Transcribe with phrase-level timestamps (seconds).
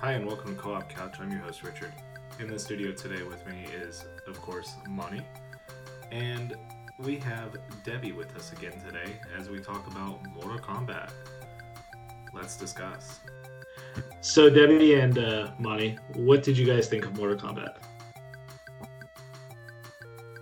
[0.00, 1.16] Hi, and welcome to Co op Couch.
[1.20, 1.92] I'm your host, Richard.
[2.38, 5.26] In the studio today with me is, of course, Monty.
[6.12, 6.54] And
[7.00, 11.10] we have Debbie with us again today as we talk about Mortal Kombat.
[12.32, 13.18] Let's discuss.
[14.20, 17.78] So, Debbie and uh, Monty, what did you guys think of Mortal Kombat?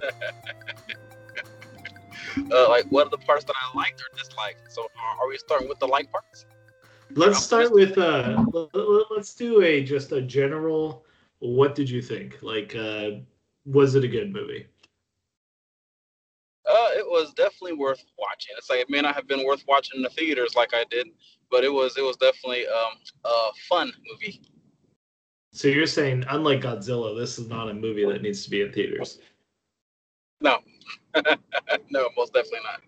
[2.53, 4.71] uh, like what are the parts that I liked or disliked?
[4.71, 6.36] So uh, are we starting with the like parts?
[7.17, 8.45] Let's start with uh
[9.11, 11.05] let's do a just a general
[11.39, 12.43] what did you think?
[12.43, 13.11] Like uh
[13.65, 14.67] was it a good movie?
[16.69, 18.55] Uh, it was definitely worth watching.
[18.59, 21.07] It's like it may not have been worth watching in the theaters like I did,
[21.51, 24.43] but it was it was definitely um a fun movie.
[25.53, 28.73] So you're saying unlike Godzilla, this is not a movie that needs to be in
[28.73, 29.21] theaters.
[30.43, 30.59] No,
[31.91, 32.83] no, most definitely not.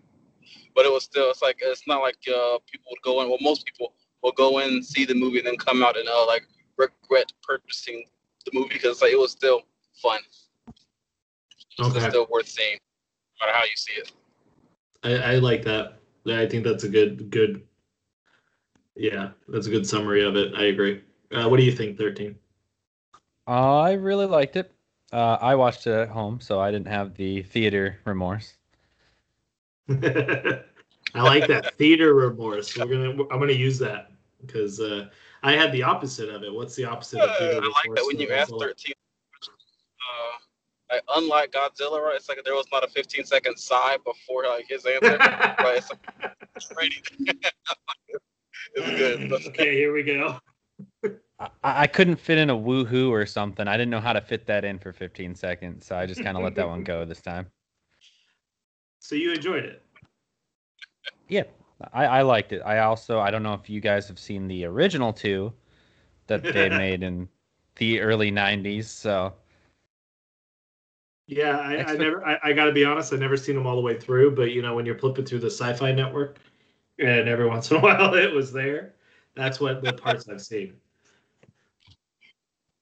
[0.75, 3.29] But it was still it's like it's not like uh people would go in.
[3.29, 6.25] Well, most people will go in see the movie and then come out and uh
[6.27, 6.45] like
[6.77, 8.03] regret purchasing
[8.45, 9.61] the movie because like it was still
[10.01, 10.19] fun.
[10.67, 12.09] It's Okay.
[12.09, 12.77] still worth seeing,
[13.39, 14.11] no matter how you see it.
[15.03, 15.99] I, I like that.
[16.25, 17.63] Yeah, I think that's a good good
[18.95, 20.53] yeah, that's a good summary of it.
[20.55, 21.01] I agree.
[21.31, 22.35] Uh, what do you think, 13?
[23.47, 24.71] I really liked it.
[25.11, 28.55] Uh, I watched it at home, so I didn't have the theater remorse.
[29.89, 30.63] I
[31.15, 32.75] like that theater remorse.
[32.75, 33.09] We're gonna.
[33.31, 34.08] I'm gonna use that
[34.45, 35.07] because uh,
[35.43, 36.53] I had the opposite of it.
[36.53, 37.73] What's the opposite of Uh, theater I remorse?
[37.85, 38.59] like that when you asked Godzilla?
[38.61, 38.93] 13.
[40.01, 42.15] Uh, like, unlike Godzilla, right?
[42.15, 45.17] It's like there was not a 15 second sigh before like his answer.
[45.59, 45.77] right?
[45.77, 47.01] It's like it's ready.
[48.73, 49.29] it's good.
[49.29, 50.39] That's- okay, here we go.
[51.39, 53.65] I, I couldn't fit in a woohoo or something.
[53.65, 56.35] I didn't know how to fit that in for 15 seconds, so I just kind
[56.35, 57.47] of let that one go this time.
[58.99, 59.81] So you enjoyed it.
[61.29, 61.43] Yeah,
[61.93, 62.61] I, I liked it.
[62.65, 65.53] I also I don't know if you guys have seen the original two
[66.27, 67.29] that they made in
[67.75, 68.85] the early 90s.
[68.85, 69.33] So
[71.27, 72.25] Yeah, I, I never.
[72.25, 73.13] I, I got to be honest.
[73.13, 74.35] I've never seen them all the way through.
[74.35, 76.39] But you know, when you're flipping through the Sci-Fi Network,
[76.99, 78.93] and every once in a while it was there.
[79.35, 80.73] That's what the parts I've seen.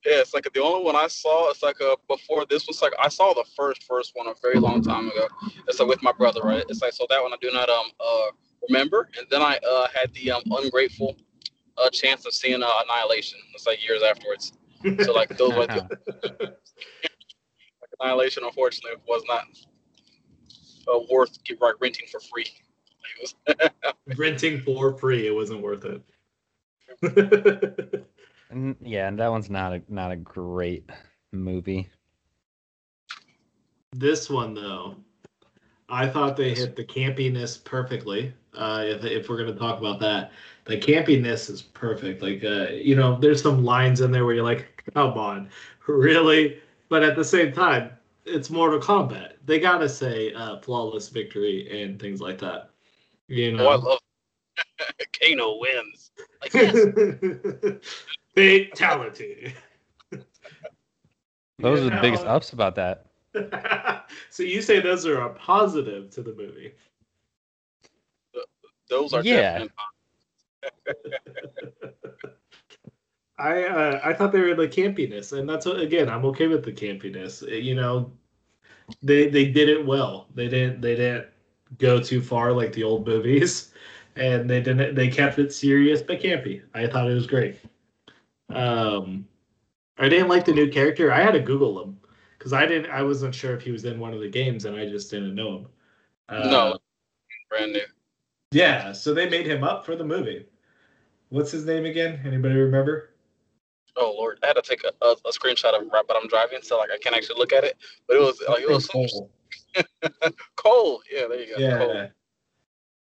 [0.05, 1.49] Yeah, it's like the only one I saw.
[1.51, 4.59] It's like uh before this was like I saw the first first one a very
[4.59, 5.27] long time ago.
[5.67, 6.63] It's like with my brother, right?
[6.69, 8.31] It's like so that one I do not um uh
[8.69, 11.15] remember, and then I uh had the um ungrateful
[11.77, 13.39] uh chance of seeing uh, Annihilation.
[13.53, 14.53] It's like years afterwards.
[15.03, 15.89] So like those were the,
[16.39, 18.43] like, Annihilation.
[18.43, 19.43] Unfortunately, was not
[20.93, 22.45] uh, worth get like renting for free.
[23.03, 23.71] Like, it
[24.07, 26.01] was- Renting for free, it wasn't worth it.
[28.81, 30.89] yeah, and that one's not a not a great
[31.31, 31.89] movie.
[33.93, 34.95] This one though,
[35.89, 38.33] I thought they hit the campiness perfectly.
[38.53, 40.31] Uh, if if we're gonna talk about that,
[40.65, 42.21] the campiness is perfect.
[42.21, 45.49] Like uh, you know, there's some lines in there where you're like, come on,
[45.87, 46.59] really?
[46.89, 47.91] But at the same time,
[48.25, 49.33] it's Mortal Kombat.
[49.45, 52.71] They gotta say uh, flawless victory and things like that.
[53.27, 53.99] You oh, I love
[55.19, 56.11] Kano wins.
[56.41, 56.75] Like yes.
[58.35, 59.53] Fatality.
[61.59, 63.05] Those You are the biggest ups about that.
[64.29, 66.73] So you say those are a positive to the movie?
[68.89, 69.65] those are Yeah.
[69.65, 69.69] definitely
[73.39, 76.63] I uh, I thought they were the campiness, and that's what, again I'm okay with
[76.63, 77.41] the campiness.
[77.63, 78.11] You know,
[79.03, 80.27] they they did it well.
[80.33, 81.27] They didn't they didn't
[81.77, 83.73] go too far like the old movies,
[84.15, 86.63] and they didn't they kept it serious but campy.
[86.73, 87.59] I thought it was great.
[88.49, 89.27] Um,
[89.97, 91.11] I didn't like the new character.
[91.11, 91.96] I had to Google him
[92.47, 94.75] because I didn't I wasn't sure if he was in one of the games, and
[94.77, 95.67] I just didn't know him.
[96.29, 96.77] Uh, No.
[97.49, 97.81] brand new.
[98.51, 100.45] Yeah, so they made him up for the movie.
[101.27, 102.21] What's his name again?
[102.25, 103.09] Anybody remember?
[103.97, 106.59] Oh Lord, I had to take a, a, a screenshot of right, but I'm driving,
[106.61, 107.75] so like I can't actually look at it.
[108.07, 111.01] But it was like it was Something so Cole.
[111.11, 111.61] Yeah, there you go.
[111.61, 112.07] Yeah, Cole.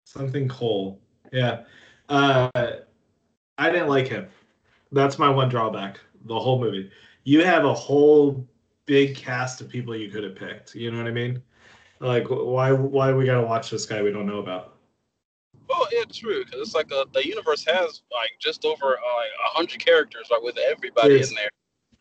[0.06, 1.02] something Cole.
[1.32, 1.64] Yeah,
[2.10, 2.52] uh,
[3.58, 4.28] I didn't like him.
[4.92, 6.00] That's my one drawback.
[6.26, 6.92] The whole movie.
[7.24, 8.48] You have a whole
[8.86, 10.76] big cast of people you could have picked.
[10.76, 11.42] You know what I mean?
[12.00, 12.72] Like, why?
[12.72, 14.76] Why we gotta watch this guy we don't know about?
[15.70, 16.44] Well, yeah, true.
[16.44, 20.28] Because it's like uh the universe has like just over uh, like a hundred characters,
[20.32, 21.30] right, with everybody Yes.
[21.30, 21.50] in there,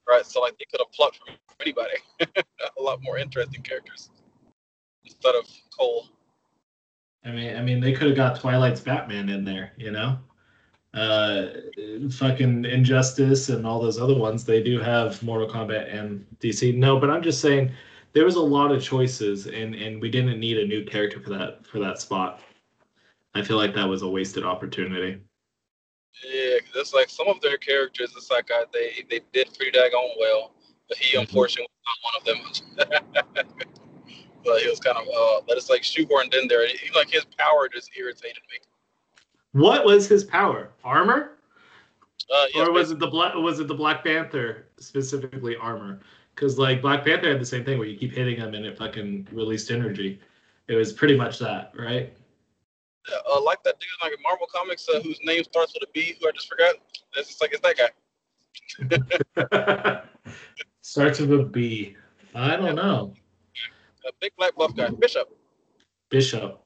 [0.08, 0.26] right?
[0.26, 4.11] So like they could have plucked from anybody a lot more interesting characters
[5.05, 5.46] instead of
[5.79, 6.06] Cole.
[7.25, 10.19] I mean, I mean, they could have got Twilight's Batman in there, you know.
[10.94, 11.46] Uh,
[12.10, 14.44] fucking Injustice and all those other ones.
[14.44, 16.74] They do have Mortal Kombat and DC.
[16.76, 17.72] No, but I'm just saying
[18.12, 21.30] there was a lot of choices, and and we didn't need a new character for
[21.30, 22.40] that for that spot.
[23.34, 25.18] I feel like that was a wasted opportunity.
[26.30, 28.12] Yeah, 'cause it's like some of their characters.
[28.14, 30.52] It's like uh, they they did pretty daggone well,
[30.88, 31.20] but he Mhm.
[31.22, 33.46] unfortunately was not one of them.
[34.44, 36.66] but he was kind of uh, but it's like shoehorned in there.
[36.68, 38.58] He, like his power just irritated me.
[39.52, 40.70] What was his power?
[40.84, 41.32] Armor?
[42.32, 43.34] Uh, yeah, or was it the black?
[43.34, 46.00] Was it the Black Panther specifically armor?
[46.34, 48.78] Because like Black Panther had the same thing where you keep hitting him and it
[48.78, 50.20] fucking released energy.
[50.69, 52.12] It was pretty much that, right?
[53.10, 56.14] uh, like that dude like in Marvel Comics uh, whose name starts with a B,
[56.20, 56.76] who I just forgot.
[57.16, 57.76] It's just like it's that
[59.50, 60.02] guy,
[60.81, 61.96] Starts with a B.
[62.34, 63.14] I don't know.
[64.06, 65.37] a big black buff guy, Bishop.
[66.10, 66.62] Bishop.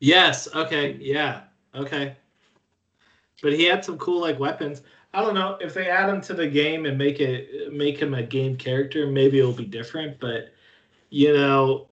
[0.00, 0.48] Yes.
[0.54, 0.96] Okay.
[1.00, 1.42] Yeah.
[1.76, 2.16] Okay.
[3.42, 4.82] But he had some cool like weapons.
[5.12, 8.14] I don't know if they add him to the game and make it make him
[8.14, 9.06] a game character.
[9.06, 10.18] Maybe it'll be different.
[10.20, 10.52] But
[11.10, 11.88] you know,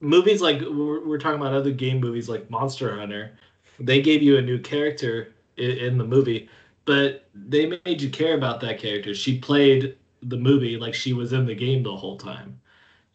[0.00, 3.38] movies like we're, we're talking about other game movies like Monster Hunter.
[3.78, 6.48] They gave you a new character in, in the movie,
[6.84, 9.14] but they made you care about that character.
[9.14, 12.60] She played the movie like she was in the game the whole time.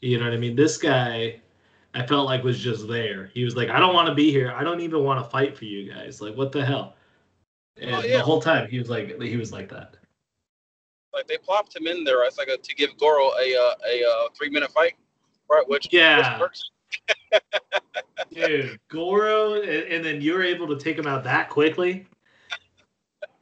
[0.02, 0.56] You know what I mean?
[0.56, 1.41] This guy,
[1.94, 3.32] I felt like was just there.
[3.34, 4.54] He was like, I don't want to be here.
[4.56, 6.22] I don't even want to fight for you guys.
[6.22, 6.96] Like, what the hell?
[7.82, 8.18] And Oh, yeah.
[8.18, 9.96] the whole time he was like, he was like that.
[11.14, 14.04] Like they plopped him in there as like a, to give Goro a uh, a
[14.04, 14.94] uh, three minute fight,
[15.50, 15.68] right?
[15.68, 16.34] Which Yeah.
[16.34, 16.72] which works.
[18.34, 22.08] Dude, Goro, and, and then you're able to take him out that quickly.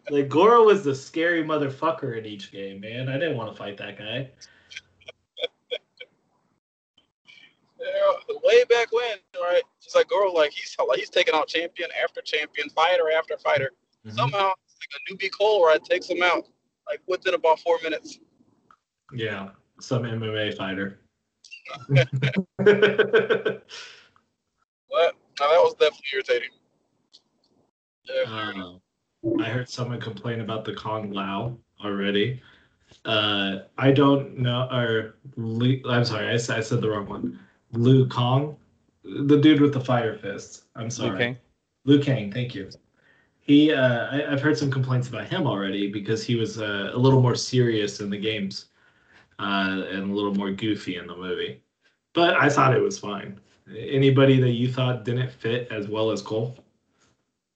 [0.10, 3.07] Like Goro was the scary motherfucker in each game, man.
[3.07, 4.31] I didn't want to fight that guy.
[7.80, 9.62] Yeah, way back when, right?
[9.81, 13.72] It's like Goro, like he's like he's taking out champion after champion, fighter after fighter.
[14.06, 14.18] Mm-hmm.
[14.18, 16.46] Somehow, like a newbie Cole right takes him out
[16.88, 18.20] like within about four minutes.
[19.14, 19.50] Yeah,
[19.80, 21.00] some MMA fighter.
[24.90, 26.50] But now that was definitely irritating.
[28.06, 28.80] Yeah.
[29.24, 32.42] Uh, I heard someone complain about the Kung Lao already.
[33.06, 35.16] Uh, I don't know, or
[35.88, 37.40] I'm sorry, I said the wrong one.
[37.71, 38.57] Liu Kong,
[39.04, 40.63] the dude with the fire fist.
[40.75, 41.16] I'm sorry.
[41.16, 41.38] Okay.
[41.86, 42.69] Liu Kang, thank you.
[43.39, 46.98] He, uh, I, I've heard some complaints about him already because he was uh, a
[46.98, 48.66] little more serious in the games
[49.39, 51.62] uh, and a little more goofy in the movie.
[52.13, 53.39] But I thought it was fine.
[53.75, 56.57] Anybody that you thought didn't fit as well as Cole?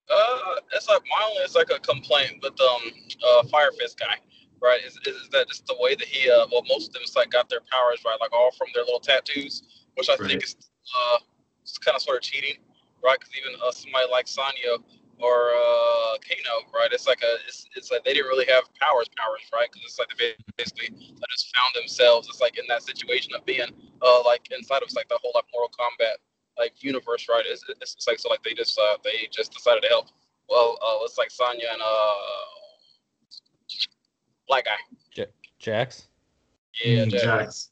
[0.10, 2.82] Uh, it's like my only is like a complaint with um
[3.26, 4.18] uh Fire Fist guy,
[4.62, 4.80] right?
[4.86, 7.16] Is, is, is that just the way that he uh well most of them is
[7.16, 9.64] like got their powers right, like all from their little tattoos,
[9.96, 10.30] which I Right.
[10.30, 10.56] think is
[10.96, 11.18] uh
[11.62, 12.58] it's kind of sort of cheating,
[13.04, 13.18] right?
[13.20, 14.78] Because even uh, somebody like Sonya
[15.20, 16.92] or uh Kano, right?
[16.92, 19.68] It's like a it's, it's like they didn't really have powers, powers, right?
[19.72, 20.90] Because it's like they basically
[21.32, 22.28] just found themselves.
[22.28, 23.70] It's like in that situation of being
[24.02, 26.18] uh like inside of like the whole like Mortal Kombat
[26.58, 27.44] like universe, right?
[27.48, 30.08] It's, it's, it's like so like they just uh they just decided to help.
[30.50, 32.16] Well, uh, it's like Sonya and uh
[34.48, 35.26] black guy.
[35.60, 36.10] Jax.
[36.84, 37.22] Yeah, Mm, Jack.
[37.24, 37.70] Jax.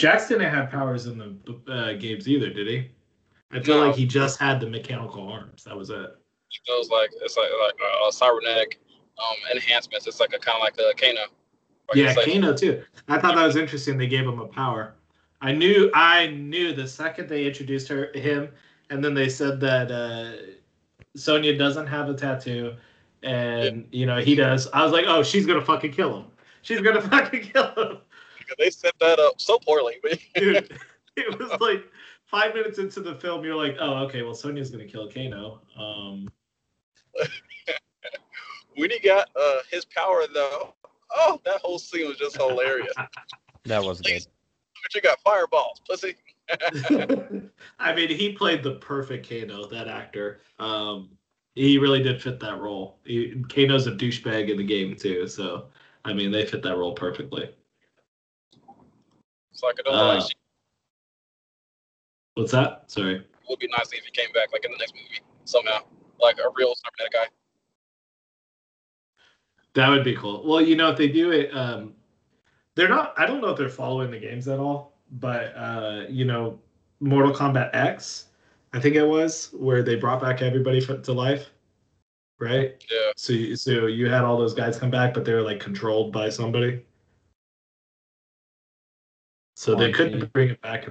[0.00, 2.90] Jax didn't have powers in the uh, games either, did he?
[3.52, 3.88] I feel No.
[3.88, 5.64] like he just had the mechanical arms.
[5.64, 5.96] That was it.
[5.96, 7.74] It Those like it's like like
[8.06, 8.80] uh, cybernetic
[9.18, 10.06] um enhancements.
[10.06, 11.20] It's like a kind of like a Kano.
[11.88, 12.82] Like, yeah, like, Kano too.
[13.08, 13.98] I thought that was interesting.
[13.98, 14.94] They gave him a power.
[15.42, 15.90] I knew.
[15.92, 18.48] I knew the second they introduced her, him,
[18.88, 20.32] and then they said that uh,
[21.14, 22.74] Sonya doesn't have a tattoo,
[23.22, 24.66] and you know he does.
[24.72, 26.26] I was like, oh, she's gonna fucking kill him.
[26.62, 27.98] She's gonna fucking kill him.
[28.58, 29.96] They set that up so poorly.
[30.34, 30.78] Dude.
[31.16, 31.84] It was like
[32.26, 35.60] five minutes into the film, you're like, oh, okay, well, Sonya's gonna kill Kano.
[35.78, 36.28] Um,
[38.76, 40.74] when he got uh his power though,
[41.14, 42.94] oh that whole scene was just hilarious.
[43.64, 44.24] That was good.
[44.82, 46.14] but you got fireballs, pussy.
[47.78, 50.40] I mean, he played the perfect Kano, that actor.
[50.58, 51.10] Um,
[51.54, 52.98] he really did fit that role.
[53.04, 55.66] He, Kano's a douchebag in the game too, so
[56.04, 57.50] I mean, they fit that role perfectly.
[59.60, 60.34] So I Uh, like she
[62.34, 62.90] What's that?
[62.90, 63.16] Sorry.
[63.16, 65.80] It would be nice if he came back like in the next movie somehow,
[66.18, 67.26] like a real cybernetic guy.
[69.74, 70.42] That would be cool.
[70.46, 71.92] Well, you know, if they do it, um,
[72.74, 73.12] they're not.
[73.18, 76.58] I don't know if they're following the games at all, but uh, you know,
[77.00, 78.28] Mortal Kombat X,
[78.72, 81.50] I think it was where they brought back everybody for, to life,
[82.38, 82.82] right?
[82.90, 83.12] Yeah.
[83.16, 86.12] So, you- so you had all those guys come back, but they were like controlled
[86.12, 86.82] by somebody.
[89.60, 90.26] So they couldn't Chi.
[90.32, 90.88] bring it back.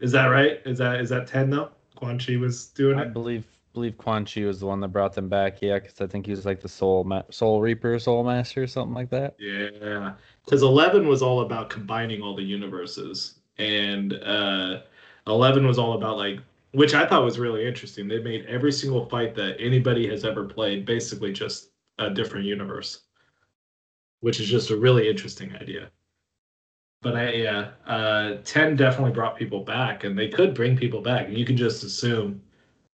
[0.00, 0.60] Is that right?
[0.64, 1.70] Is that is that ten though?
[1.94, 3.04] Quan Chi was doing I it.
[3.04, 5.62] I believe believe Quan Chi was the one that brought them back.
[5.62, 8.66] Yeah, because I think he was like the soul ma- soul reaper, soul master, or
[8.66, 9.36] something like that.
[9.38, 14.80] Yeah, because Eleven was all about combining all the universes, and uh,
[15.28, 16.40] Eleven was all about like
[16.72, 18.08] which I thought was really interesting.
[18.08, 23.02] They made every single fight that anybody has ever played basically just a different universe,
[24.22, 25.88] which is just a really interesting idea.
[27.02, 31.28] But I, yeah, uh, ten definitely brought people back, and they could bring people back.
[31.28, 32.40] You can just assume,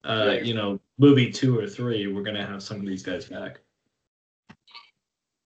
[0.03, 0.45] uh, Right.
[0.45, 3.59] you know, movie two or three, we're gonna have some of these guys back.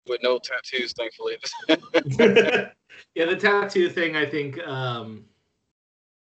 [0.05, 1.37] with no tattoos, thankfully.
[3.15, 5.23] yeah, the tattoo thing I think um,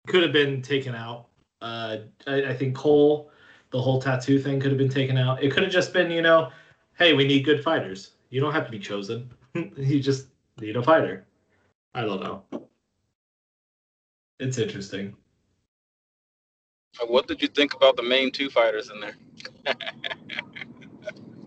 [0.07, 1.29] could have been taken out.
[1.63, 3.31] Uh, I, I think Cole,
[3.71, 5.43] the whole tattoo thing could have been taken out.
[5.43, 6.51] It could have just been, you know,
[6.99, 8.13] hey, we need good fighters.
[8.29, 9.31] You don't have to be chosen.
[9.55, 10.27] you just
[10.61, 11.27] need a fighter.
[11.95, 12.45] I don't know.
[14.39, 15.17] It's interesting.
[17.07, 19.17] what did you think about the main two fighters in there?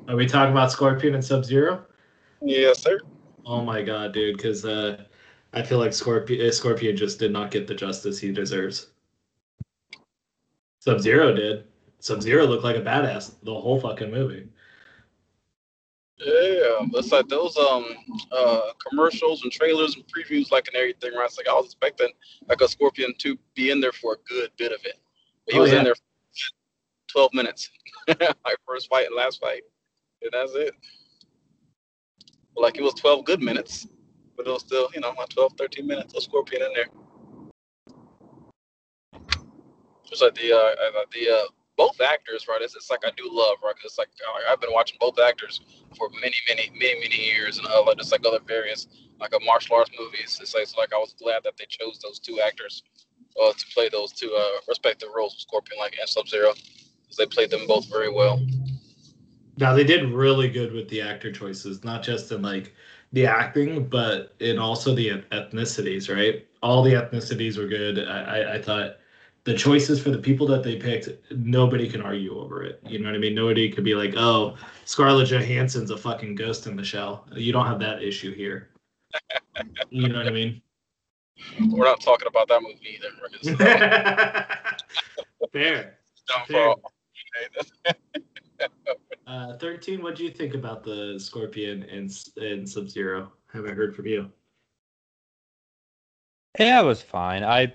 [0.08, 1.86] Are we talking about Scorpion and Sub Zero?
[2.42, 3.00] Yes, sir.
[3.46, 4.38] Oh my god, dude!
[4.38, 5.04] Because uh,
[5.54, 8.88] I feel like Scorpion Scorpion just did not get the justice he deserves.
[10.80, 11.66] Sub Zero did.
[12.00, 14.50] Sub Zero looked like a badass the whole fucking movie.
[16.20, 17.86] Yeah, it's like those um
[18.32, 21.14] uh commercials and trailers and previews, like and everything.
[21.14, 21.26] Right?
[21.26, 22.10] It's like I was expecting
[22.50, 25.00] like a Scorpion to be in there for a good bit of it.
[25.46, 25.80] But he Oh, was yeah.
[25.80, 26.02] in there for
[27.10, 27.70] twelve minutes,
[28.08, 29.64] like first fight and last fight,
[30.22, 30.74] and that's it.
[32.58, 33.88] Like it was twelve good minutes,
[34.38, 36.88] but it was still you know like 12, 13 minutes of Scorpion in there.
[40.10, 42.62] Just like the uh, uh, the uh, both actors, right?
[42.62, 43.76] It's, it's like I do love, right?
[43.84, 45.62] it's like uh, I've been watching both actors
[45.98, 48.88] for many, many, many, many years, and uh, just like other various
[49.20, 50.40] like a martial arts movies.
[50.42, 52.84] It's like, like I was glad that they chose those two actors
[53.42, 56.54] uh, to play those two uh, respective roles, Scorpion like and Sub Zero,
[57.02, 58.40] because they played them both very well.
[59.58, 62.74] Now they did really good with the actor choices, not just in like
[63.12, 66.14] the acting, but in also the ethnicities.
[66.14, 68.00] Right, all the ethnicities were good.
[68.00, 68.98] I, I, I thought
[69.46, 72.80] the choices for the people that they picked, nobody can argue over it.
[72.88, 73.36] You know what I mean?
[73.36, 77.66] Nobody could be like, "Oh, Scarlett Johansson's a fucking ghost in the shell." You don't
[77.66, 78.70] have that issue here.
[79.90, 80.62] You know what I mean?
[81.70, 83.10] We're not talking about that movie either.
[83.22, 83.36] Right?
[83.42, 84.94] It's
[85.52, 85.98] Fair.
[86.48, 86.76] Fair.
[89.26, 90.04] Uh, Thirteen.
[90.04, 93.32] What do you think about the Scorpion and and Sub Zero?
[93.52, 94.30] Haven't heard from you.
[96.60, 97.44] Yeah, it was fine.
[97.44, 97.74] I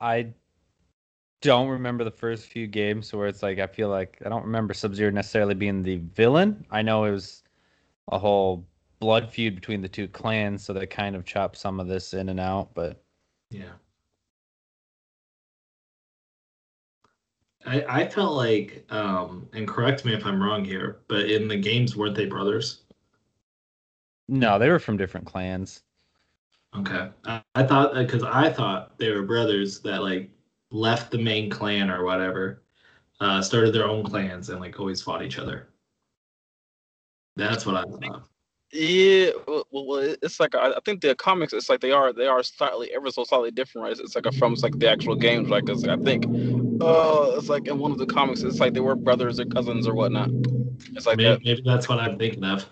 [0.00, 0.34] I
[1.40, 4.74] don't remember the first few games where it's like I feel like I don't remember
[4.74, 6.66] Sub Zero necessarily being the villain.
[6.70, 7.42] I know it was
[8.08, 8.66] a whole
[9.00, 12.28] blood feud between the two clans, so they kind of chopped some of this in
[12.30, 13.02] and out, but
[13.50, 13.72] Yeah.
[17.66, 21.56] I I felt like, um, and correct me if I'm wrong here, but in the
[21.56, 22.82] games weren't they brothers?
[24.28, 25.82] no, they were from different clans.
[26.76, 27.10] Okay.
[27.24, 30.30] I, I thought because I thought they were brothers that like
[30.70, 32.62] left the main clan or whatever,
[33.20, 35.68] uh, started their own clans and like always fought each other.
[37.36, 38.28] That's what I thought.
[38.70, 41.54] Yeah, well, well, it's like I, I think the comics.
[41.54, 43.98] It's like they are they are slightly ever so slightly different, right?
[43.98, 45.64] It's like a, from it's like the actual games, right?
[45.64, 46.26] Because I think,
[46.82, 49.88] uh, it's like in one of the comics, it's like they were brothers or cousins
[49.88, 50.28] or whatnot.
[50.92, 51.44] It's like maybe, that.
[51.44, 52.66] maybe that's what I'm thinking of.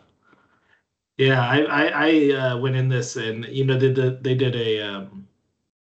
[1.17, 4.55] Yeah, I I, I uh, went in this and you know they did they did
[4.55, 5.27] a um,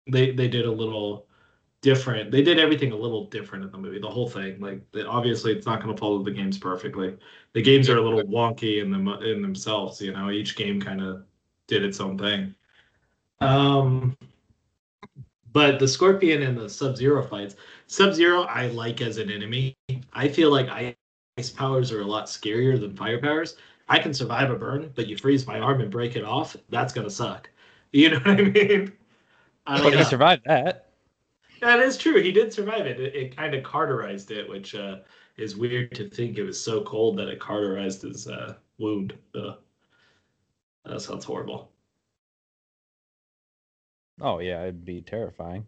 [0.05, 1.25] they they did a little
[1.85, 2.31] different.
[2.31, 3.99] They did everything a little different in the movie.
[3.99, 7.15] The whole thing, like obviously, it's not going to follow the games perfectly.
[7.53, 10.01] The games are a little wonky in them in themselves.
[10.01, 11.23] You know, each game kind of
[11.67, 12.55] did its own thing.
[13.39, 14.17] Um,
[15.53, 19.77] but the Scorpion and the Sub Zero fights, Sub Zero, I like as an enemy.
[20.11, 20.95] I feel like
[21.37, 23.57] ice powers are a lot scarier than fire powers.
[23.87, 26.93] I can survive a burn, but you freeze my arm and break it off, that's
[26.93, 27.47] gonna suck.
[27.91, 28.91] You know what I mean?
[29.67, 30.03] I But know.
[30.03, 30.84] survived that.
[31.61, 32.21] That is true.
[32.21, 32.99] He did survive it.
[32.99, 34.97] It, it kind of carterized it, which uh,
[35.37, 39.13] is weird to think it was so cold that it carterized his uh, wound.
[39.35, 39.57] Ugh.
[40.85, 41.71] That sounds horrible.
[44.21, 45.65] Oh yeah, it'd be terrifying.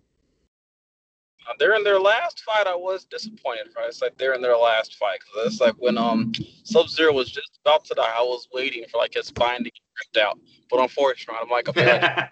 [1.48, 2.68] Uh, they're in their last fight.
[2.68, 3.88] I was disappointed, right?
[3.88, 6.32] It's like they're in their last fight because it's like when um
[6.64, 9.64] Sub Zero was just about to die, I was waiting for like his spine to
[9.64, 10.40] get ripped out.
[10.70, 12.28] But unfortunately, I'm like, okay,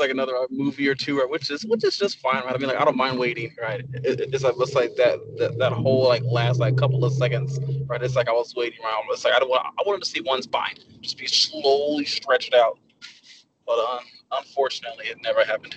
[0.00, 1.28] like, another uh, movie or two, right?
[1.28, 2.54] Which is which is just fine, right?
[2.54, 3.80] I mean, like I don't mind waiting, right?
[3.94, 7.12] It, it- it's like it's like that, that that whole like last like couple of
[7.12, 8.02] seconds, right?
[8.02, 9.04] It's like I was waiting around.
[9.10, 12.54] It's like I don't want I wanted to see one spine just be slowly stretched
[12.54, 12.78] out,
[13.66, 14.00] but um,
[14.32, 15.76] unfortunately, it never happened.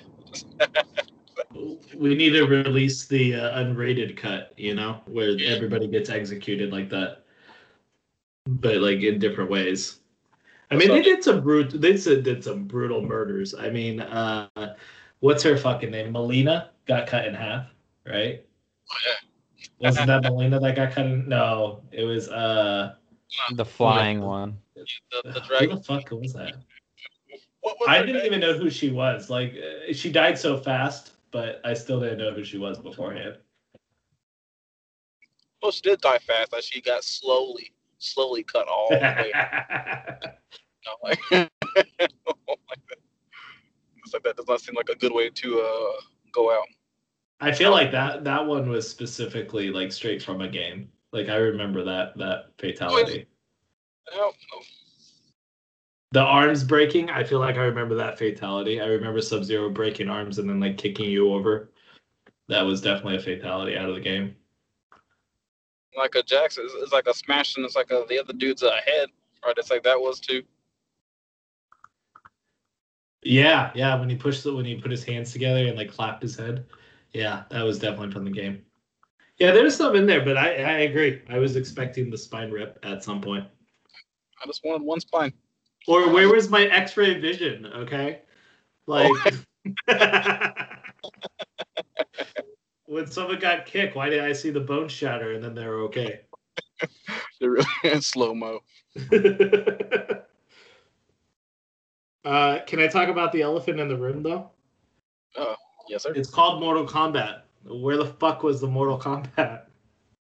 [1.95, 6.89] we need to release the uh, unrated cut, you know, where everybody gets executed like
[6.89, 7.23] that,
[8.47, 10.00] but like in different ways.
[10.71, 11.81] I mean, they did some brute.
[11.81, 13.53] They did some brutal murders.
[13.53, 14.47] I mean, uh,
[15.19, 16.13] what's her fucking name?
[16.13, 17.65] Melina got cut in half,
[18.05, 18.45] right?
[18.89, 19.65] Oh, yeah.
[19.79, 21.27] Wasn't that Melina that got cut in?
[21.27, 22.95] No, it was uh.
[23.55, 24.57] The flying one.
[24.75, 24.85] The,
[25.23, 26.53] the Who the fuck was that?
[27.61, 28.25] What was I didn't name?
[28.25, 29.29] even know who she was.
[29.29, 33.37] Like, uh, she died so fast, but I still didn't know who she was beforehand.
[35.61, 36.51] Well, she did die fast.
[36.51, 39.31] Like she got slowly, slowly cut all the way.
[40.85, 41.47] No, like, oh
[42.47, 42.97] my God.
[44.03, 46.01] It's like that does not seem like a good way to uh
[46.33, 46.67] go out.
[47.39, 50.89] I feel like that that one was specifically like straight from a game.
[51.11, 53.27] Like I remember that that fatality.
[54.13, 54.31] No.
[56.13, 58.81] The arms breaking, I feel like I remember that fatality.
[58.81, 61.71] I remember Sub Zero breaking arms and then like kicking you over.
[62.50, 64.35] That was definitely a fatality out of the game.
[65.95, 66.65] like a Jackson.
[66.65, 69.07] It's, it's like a smash and it's like a, the other dude's uh, head.
[69.45, 70.43] Right, it's like that was too.
[73.23, 73.99] Yeah, yeah.
[73.99, 76.65] When he pushed the when he put his hands together and like clapped his head.
[77.13, 78.63] Yeah, that was definitely from the game.
[79.37, 81.21] Yeah, there's some in there, but I I agree.
[81.29, 83.45] I was expecting the spine rip at some point.
[84.41, 85.33] I just wanted one spine.
[85.87, 87.65] Or where was my X-ray vision?
[87.65, 88.21] Okay,
[88.87, 89.31] like oh.
[92.85, 96.21] when someone got kicked, why did I see the bone shatter and then they're okay?
[97.39, 98.61] They're really in slow mo.
[102.25, 104.49] uh, can I talk about the elephant in the room though?
[105.37, 105.55] Oh,
[105.89, 106.13] Yes, sir.
[106.13, 107.41] It's called Mortal Kombat.
[107.65, 109.63] Where the fuck was the Mortal Kombat?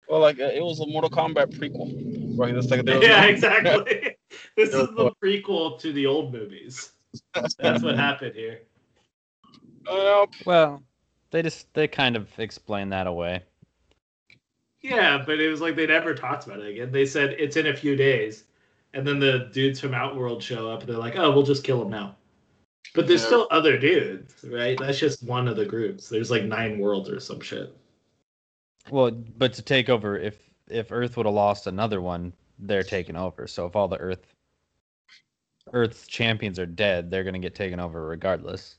[0.08, 2.38] Well, like uh, it was a Mortal Kombat prequel.
[2.38, 4.16] Right, it's like there was yeah, no- exactly.
[4.56, 6.92] this is the prequel to the old movies.
[7.34, 8.60] That's what happened here.
[9.88, 10.82] Uh, Well,
[11.30, 13.42] they just they kind of explained that away.
[14.80, 16.92] Yeah, but it was like they never talked about it again.
[16.92, 18.44] They said it's in a few days,
[18.96, 21.82] and then the dudes from Outworld show up, and they're like, "Oh, we'll just kill
[21.82, 22.16] him now."
[22.94, 23.26] But there's Yeah.
[23.26, 24.78] still other dudes, right?
[24.78, 26.08] That's just one of the groups.
[26.08, 27.76] There's like nine worlds or some shit.
[28.90, 33.16] Well, but to take over, if if Earth would have lost another one, they're taking
[33.16, 33.47] over.
[33.47, 34.34] So if all the Earth
[35.73, 38.78] Earth's champions are dead, they're gonna get taken over regardless.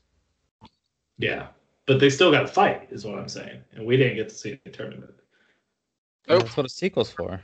[1.18, 1.48] Yeah,
[1.86, 4.34] but they still got to fight, is what I'm saying, and we didn't get to
[4.34, 5.14] see the tournament.
[6.28, 6.42] Nope.
[6.42, 7.40] That's what a sequel's for.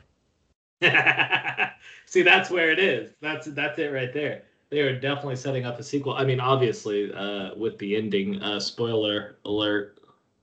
[2.07, 3.12] See, that's where it is.
[3.20, 4.42] That's that's it right there.
[4.70, 6.14] They are definitely setting up a sequel.
[6.14, 10.01] I mean, obviously, uh, with the ending, uh, spoiler alert.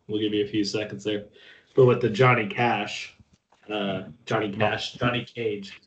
[0.08, 1.26] We'll give you a few seconds there,
[1.76, 3.16] but with the Johnny Cash,
[3.70, 5.80] uh, Johnny Cash, Johnny Cage,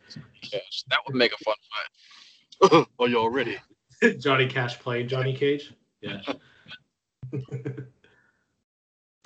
[0.52, 2.86] Yes, that would make a fun fight.
[2.98, 3.58] Are y'all ready?
[4.18, 5.72] Johnny Cash playing Johnny Cage.
[6.00, 6.20] Yeah.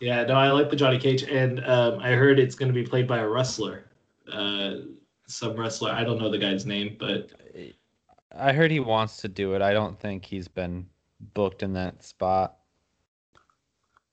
[0.00, 2.86] yeah, no, I like the Johnny Cage, and um, I heard it's going to be
[2.86, 3.84] played by a wrestler,
[4.32, 4.76] uh,
[5.28, 5.92] some wrestler.
[5.92, 7.30] I don't know the guy's name, but
[8.36, 9.62] I heard he wants to do it.
[9.62, 10.88] I don't think he's been
[11.34, 12.56] booked in that spot.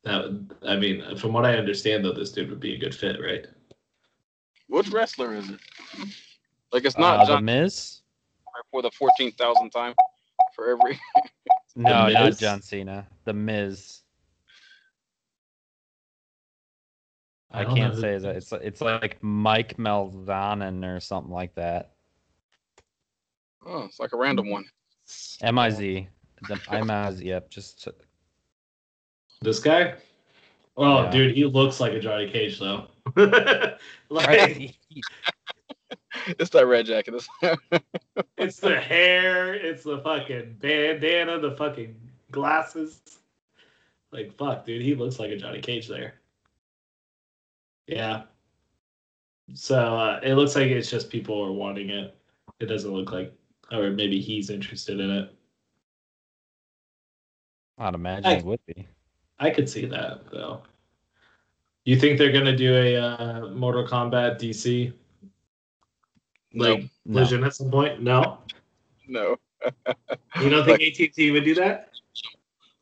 [0.04, 3.18] that I mean, from what I understand, though, this dude would be a good fit,
[3.22, 3.48] right?
[4.68, 5.60] Which wrestler is it?
[6.72, 8.02] Like it's Uh, not the Miz?
[8.72, 9.94] for the fourteenth thousandth time
[10.56, 11.00] for every.
[11.76, 13.06] No, not John Cena.
[13.26, 14.02] The Miz.
[17.56, 18.36] I, don't can't know say that.
[18.36, 21.92] It's it's like Mike Melzanin or something like that.
[23.66, 24.66] Oh, it's like a random one.
[25.42, 26.08] M I Z.
[26.48, 27.26] The M I Z.
[27.26, 27.50] Yep.
[27.50, 27.88] Just
[29.42, 29.96] This guy?
[30.78, 31.12] Oh, Yeah.
[31.12, 32.88] dude, he looks like a Johnny Cage, though.
[33.16, 34.76] like, right.
[36.28, 37.14] It's that red jacket.
[37.14, 37.82] It's-
[38.38, 41.96] it's the hair, it's the fucking bandana, the fucking
[42.32, 43.02] glasses.
[44.12, 46.16] Like, fuck, dude, he looks like a Johnny Cage there.
[47.88, 48.24] Yeah.
[49.54, 52.16] So uh, it looks like it's just people are wanting it.
[52.60, 53.34] It doesn't look like,
[53.72, 55.36] or maybe he's interested in it.
[57.78, 58.88] I'd imagine I- it would be.
[59.38, 60.64] I could see that though.
[61.84, 64.94] You think they're gonna do a uh, Mortal Kombat DC
[66.56, 68.02] like no, collision at some point?
[68.02, 68.40] No,
[69.08, 69.36] no.
[70.42, 71.90] you don't think AT&T would do that?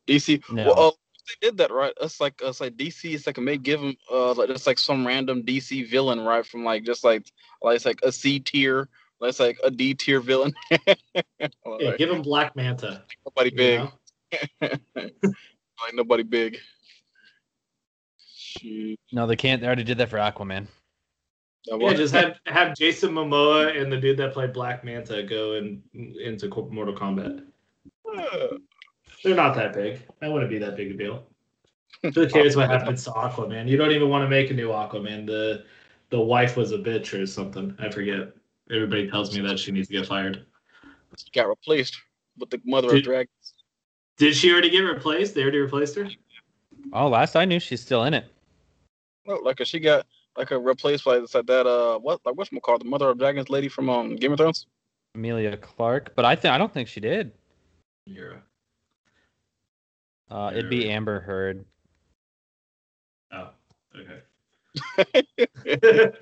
[0.06, 0.42] DC.
[0.50, 0.64] No.
[0.66, 0.90] Well, uh,
[1.26, 1.92] they did that right.
[2.00, 3.14] It's like it's like DC.
[3.14, 6.64] It's like may give them uh like it's like some random DC villain right from
[6.64, 7.30] like just like
[7.62, 8.88] like it's like a C tier.
[9.20, 10.54] Like it's like a D tier villain.
[11.80, 13.02] Yeah, like, give him Black Manta.
[13.24, 13.80] nobody big.
[13.80, 13.90] know?
[15.82, 16.58] Like nobody big.
[18.32, 18.98] Shoot.
[19.12, 19.60] No, they can't.
[19.60, 20.68] They already did that for Aquaman.
[21.66, 25.82] Yeah, just have have Jason Momoa and the dude that played Black Manta go in,
[25.92, 27.44] into Mortal Kombat.
[28.16, 28.58] Uh,
[29.24, 30.02] They're not that big.
[30.20, 31.24] That wouldn't be that big a deal.
[32.02, 33.66] Who cares what happens to Aquaman?
[33.66, 35.26] You don't even want to make a new Aquaman.
[35.26, 35.64] The
[36.10, 37.74] the wife was a bitch or something.
[37.80, 38.32] I forget.
[38.70, 40.44] Everybody tells me that she needs to get fired.
[41.34, 41.96] got replaced
[42.38, 43.54] with the mother Did- of dragons.
[44.16, 45.34] Did she already get replaced?
[45.34, 46.08] They already replaced her?
[46.92, 48.26] Oh, last I knew, she's still in it.
[49.26, 50.06] Oh, like she got
[50.36, 53.48] like a replaced by like that uh what like what's called the Mother of Dragons
[53.48, 54.66] lady from um Game of Thrones.
[55.14, 57.32] Emilia Clarke, but I think I don't think she did.
[58.06, 58.42] Mera.
[60.30, 61.64] Uh, it'd be Amber Heard.
[63.32, 63.50] Oh,
[63.96, 64.20] okay.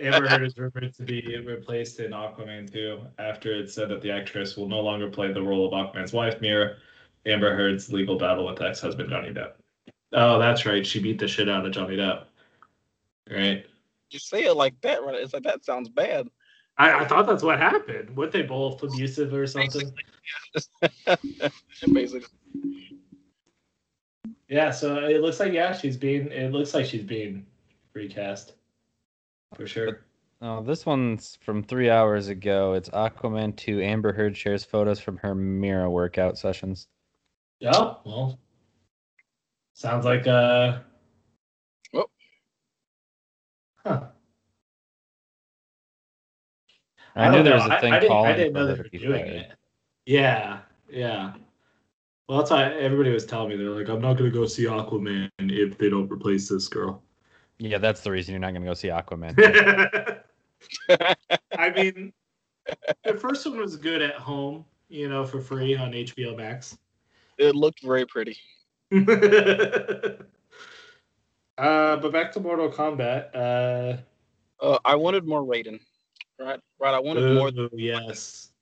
[0.00, 4.10] Amber Heard is rumored to be replaced in Aquaman 2 after it said that the
[4.10, 6.76] actress will no longer play the role of Aquaman's wife, Mera.
[7.26, 9.52] Amber Heard's legal battle with ex-husband Johnny Depp.
[10.12, 10.86] Oh, that's right.
[10.86, 12.24] She beat the shit out of Johnny Depp.
[13.30, 13.66] Right.
[14.10, 15.16] You say it like that, right?
[15.16, 16.28] It's like that sounds bad.
[16.78, 18.16] I, I thought that's what happened.
[18.16, 19.92] Weren't they both abusive or something?
[20.82, 21.48] Basically, Yeah.
[24.50, 26.26] Yeah, so it looks like yeah, she's being.
[26.32, 27.46] It looks like she's being
[27.94, 28.54] recast.
[29.54, 30.00] For sure.
[30.42, 32.72] Oh, this one's from three hours ago.
[32.72, 33.80] It's Aquaman 2.
[33.82, 36.88] Amber Heard shares photos from her Mera workout sessions.
[37.60, 37.94] Yeah.
[38.04, 38.38] Well.
[39.74, 40.80] Sounds like uh.
[41.94, 42.06] Oh.
[43.84, 44.02] Huh.
[47.14, 47.62] I, knew don't there know.
[47.64, 49.52] was a I- thing I, didn't, I didn't know they were doing it.
[50.06, 50.60] Yeah,
[50.90, 51.34] yeah.
[52.30, 55.30] Well, that's why everybody was telling me they're like, I'm not gonna go see Aquaman
[55.40, 57.02] if they don't replace this girl.
[57.58, 59.34] Yeah, that's the reason you're not going to go see Aquaman.
[61.58, 62.12] I mean,
[63.04, 66.78] the first one was good at home, you know, for free on HBO Max.
[67.36, 68.38] it looked very pretty.
[68.94, 68.96] uh,
[71.58, 73.34] but back to Mortal Kombat.
[73.34, 73.96] Uh,
[74.64, 75.80] Uh, I wanted more Raiden.
[76.38, 76.94] Right, right.
[76.94, 77.48] I wanted more.
[77.48, 78.52] ooh, yes.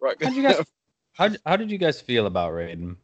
[0.00, 0.16] Right.
[0.20, 0.60] How'd you guys,
[1.16, 2.96] how, how did you guys feel about Raiden?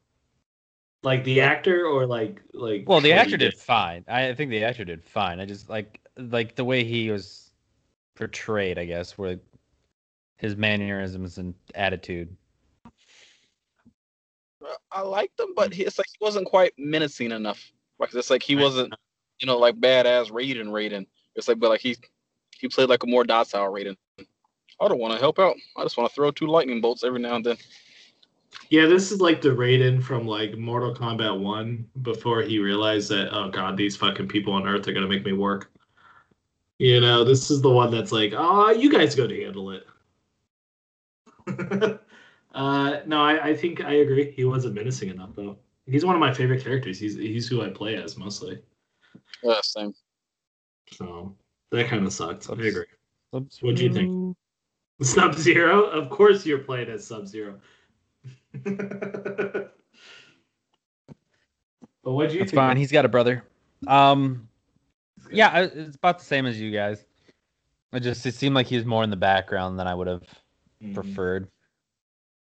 [1.02, 2.88] Like the actor or like like.
[2.88, 4.04] Well, the actor did fine.
[4.06, 5.40] I think the actor did fine.
[5.40, 7.50] I just like like the way he was
[8.14, 9.40] portrayed, I guess, where
[10.36, 12.36] his mannerisms and attitude.
[14.92, 17.72] I liked him, but he, it's like he wasn't quite menacing enough.
[17.98, 18.94] Like it's like he wasn't,
[19.40, 20.68] you know, like badass Raiden.
[20.68, 21.06] Raiden.
[21.34, 21.96] It's like, but like he
[22.58, 23.96] he played like a more docile Raiden.
[24.80, 25.56] I don't want to help out.
[25.76, 27.56] I just want to throw two lightning bolts every now and then.
[28.70, 33.34] Yeah, this is like the Raiden from like Mortal Kombat 1 before he realized that,
[33.34, 35.70] oh god, these fucking people on Earth are going to make me work.
[36.78, 39.86] You know, this is the one that's like, oh, you guys go to handle it.
[42.54, 44.32] uh, no, I, I think I agree.
[44.32, 45.58] He wasn't menacing enough, though.
[45.86, 46.98] He's one of my favorite characters.
[46.98, 48.62] He's he's who I play as mostly.
[49.42, 49.94] Yeah, same.
[50.90, 51.34] So
[51.70, 52.48] that kind of sucked.
[52.50, 52.84] I agree.
[53.30, 54.36] What'd What'd you think?
[55.02, 55.84] Sub Zero?
[55.84, 57.60] Of course you're playing as Sub Zero.
[58.64, 59.72] but
[62.02, 62.54] what do you think?
[62.54, 62.76] fine.
[62.76, 63.44] He's got a brother.
[63.86, 64.48] Um,
[65.30, 67.04] yeah, it's about the same as you guys.
[67.92, 70.22] It just it seemed like he was more in the background than I would have
[70.82, 70.94] Mhm.
[70.94, 71.48] preferred.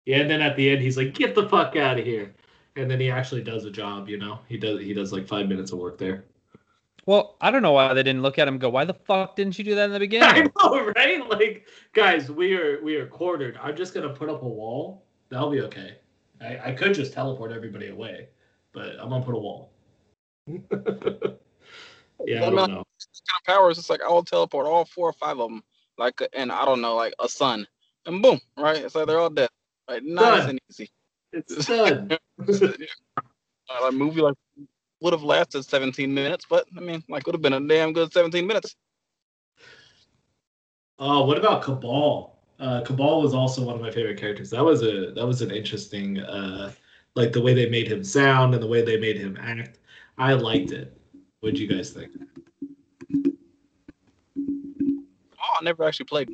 [0.05, 2.33] Yeah, and then at the end he's like, "Get the fuck out of here,"
[2.75, 4.09] and then he actually does a job.
[4.09, 6.25] You know, he does he does like five minutes of work there.
[7.07, 9.35] Well, I don't know why they didn't look at him and go, "Why the fuck
[9.35, 10.29] didn't you do that in the beginning?
[10.29, 11.27] I know, right?
[11.29, 13.57] Like, guys, we are we are quartered.
[13.61, 15.05] I'm just gonna put up a wall.
[15.31, 15.95] That'll be okay.
[16.41, 18.27] I, I could just teleport everybody away,
[18.73, 19.71] but I'm gonna put a wall.
[20.47, 20.57] yeah,
[22.45, 22.67] I don't know.
[22.67, 25.63] kind of powers, it's like I'll teleport all four or five of them,
[25.97, 27.65] like, and I don't know, like a sun,
[28.05, 28.83] and boom, right?
[28.83, 29.49] It's like they're all dead.
[29.87, 30.49] Like nice Done.
[30.49, 30.89] and easy.
[31.31, 32.17] It's done.
[33.69, 34.35] Uh, a movie like
[34.99, 38.11] would have lasted 17 minutes, but I mean, like would have been a damn good
[38.11, 38.75] 17 minutes.
[40.99, 42.30] Oh, what about Kabal?
[42.61, 44.51] Uh, Kabal was also one of my favorite characters.
[44.51, 46.71] That was a that was an interesting, uh,
[47.15, 49.79] like the way they made him sound and the way they made him act.
[50.19, 50.95] I liked it.
[51.39, 52.11] What'd you guys think?
[55.39, 56.29] Oh, I never actually played.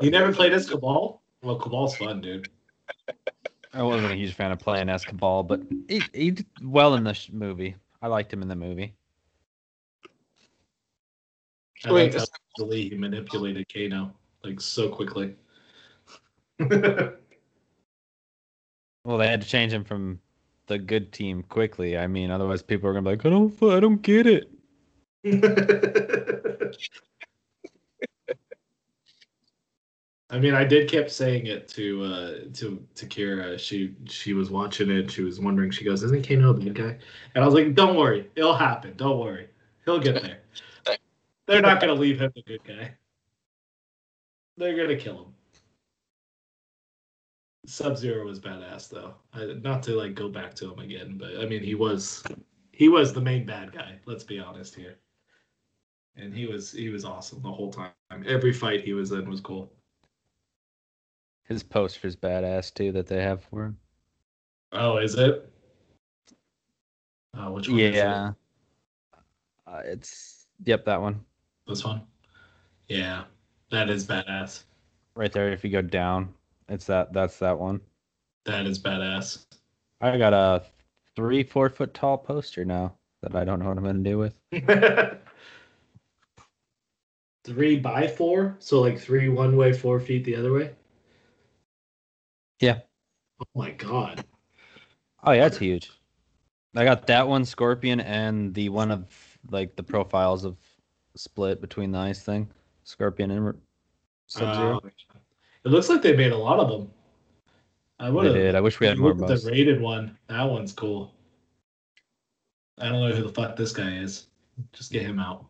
[0.00, 1.22] You never played as Kabal?
[1.42, 2.48] Well, Kabal's fun, dude.
[3.72, 7.04] I wasn't a huge fan of playing as Kabal, but he, he did well in
[7.04, 7.76] the sh- movie.
[8.02, 8.94] I liked him in the movie.
[11.86, 14.12] I Wait, liked how is- easily he manipulated Kano,
[14.44, 15.34] like so quickly.
[19.04, 20.18] Well, they had to change him from
[20.66, 21.98] the good team quickly.
[21.98, 24.50] I mean, otherwise people are gonna be like, "I don't, I don't get it."
[30.30, 33.58] I mean, I did kept saying it to uh, to to Kira.
[33.58, 35.10] She she was watching it.
[35.10, 35.70] She was wondering.
[35.70, 36.98] She goes, "Isn't Kano a bad guy?"
[37.34, 38.94] And I was like, "Don't worry, it'll happen.
[38.96, 39.48] Don't worry,
[39.84, 40.40] he'll get there.
[41.46, 42.94] They're not gonna leave him the good guy.
[44.56, 45.34] They're gonna kill him."
[47.66, 49.14] Sub Zero was badass though.
[49.32, 52.22] I, not to like go back to him again, but I mean, he was
[52.72, 53.98] he was the main bad guy.
[54.04, 54.96] Let's be honest here.
[56.16, 57.92] And he was he was awesome the whole time.
[58.26, 59.72] Every fight he was in was cool.
[61.44, 63.78] His poster's badass too that they have for him.
[64.72, 65.50] Oh, is it?
[67.36, 67.80] Uh, which one?
[67.80, 67.94] is it?
[67.96, 68.32] Yeah.
[69.66, 71.24] Uh, it's yep that one
[71.66, 72.02] This one?
[72.88, 73.24] Yeah.
[73.74, 74.62] That is badass.
[75.16, 75.50] right there.
[75.50, 76.32] If you go down,
[76.68, 77.12] it's that.
[77.12, 77.80] That's that one.
[78.44, 79.46] That is badass.
[80.00, 80.62] I got a
[81.16, 84.38] three four foot tall poster now that I don't know what I'm gonna do with.
[87.44, 88.54] three by four?
[88.60, 90.70] So like three one way, four feet the other way?
[92.60, 92.78] Yeah.
[93.40, 94.24] Oh my god.
[95.24, 95.90] Oh yeah, it's huge.
[96.76, 99.08] I got that one, Scorpion, and the one of
[99.50, 100.58] like the profiles of
[101.16, 102.48] split between the ice thing,
[102.84, 103.54] Scorpion and
[104.26, 104.80] Sub Zero.
[104.84, 104.88] Uh,
[105.64, 106.90] it looks like they made a lot of them.
[107.98, 108.54] I would have.
[108.54, 110.16] I wish we had more the rated one.
[110.28, 111.14] That one's cool.
[112.78, 114.26] I don't know who the fuck this guy is.
[114.72, 115.46] Just get him out.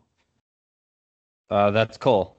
[1.49, 2.37] Uh, that's Cole.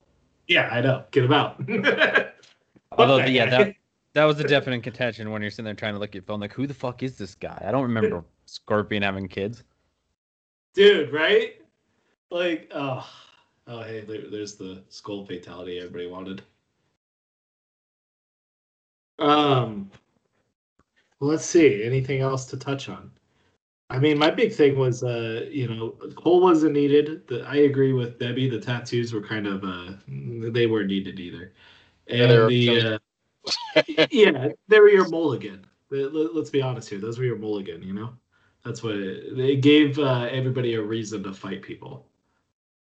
[0.49, 1.05] Yeah, I know.
[1.11, 1.59] Get him out.
[2.93, 3.65] Although, that yeah, guy.
[3.65, 3.75] that
[4.15, 6.41] that was a definite contention when you're sitting there trying to look at your phone.
[6.41, 7.63] Like, who the fuck is this guy?
[7.67, 9.65] I don't remember Scorpion having kids.
[10.73, 11.61] dude, right?
[12.31, 13.07] Like, oh,
[13.67, 16.43] oh, hey, there, there's the skull fatality everybody wanted.
[19.19, 19.91] Um,
[21.21, 21.85] let's see.
[21.85, 23.11] Anything else to touch on?
[23.89, 27.27] I mean, my big thing was, uh, you know, Cole wasn't needed.
[27.29, 28.49] The, I agree with Debbie.
[28.51, 31.53] The tattoos were kind of, uh, they weren't needed either.
[32.09, 32.99] And Yeah, the, uh,
[34.11, 35.65] yeah, they were your mulligan.
[35.91, 37.81] Let- let- Let's be honest here; those were your mulligan.
[37.83, 38.11] You know,
[38.65, 42.09] that's what it, they gave uh, everybody a reason to fight people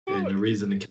[0.09, 0.79] and a reason to.
[0.79, 0.91] kill.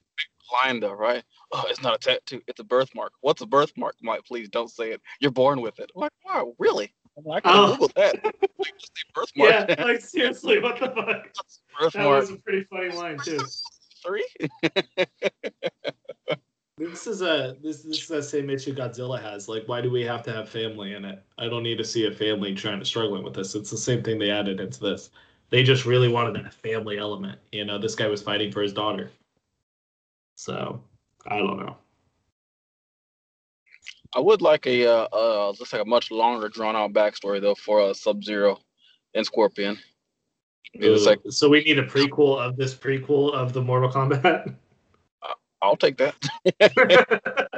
[0.64, 1.24] line though, right?
[1.52, 2.42] Oh, it's not a tattoo.
[2.48, 3.14] It's a birthmark.
[3.22, 3.96] What's a birthmark?
[4.08, 5.02] I'm please don't say it.
[5.20, 5.92] You're born with it.
[5.96, 6.94] I'm like, wow, really?
[7.18, 7.72] I'm like, I Oh.
[7.72, 8.24] Google that.
[8.24, 9.70] Like, just say birthmark.
[9.70, 11.94] Yeah, like seriously, what the fuck?
[11.94, 13.40] That was a pretty funny line too.
[14.06, 14.28] three.
[16.80, 19.50] This is a this this is the same issue Godzilla has.
[19.50, 21.24] Like, why do we have to have family in it?
[21.40, 23.56] I don't need to see a family trying to struggling with this.
[23.56, 25.10] It's the same thing they added into this.
[25.50, 27.40] They just really wanted that family element.
[27.52, 29.12] You know, this guy was fighting for his daughter.
[30.36, 30.82] So
[31.26, 31.78] I don't know.
[34.16, 37.56] I would like a uh, uh looks like a much longer drawn out backstory though
[37.56, 38.60] for uh, Sub Zero
[39.14, 39.78] and Scorpion.
[40.74, 44.56] It was like so we need a prequel of this prequel of the Mortal Kombat.
[45.62, 46.16] I'll take that.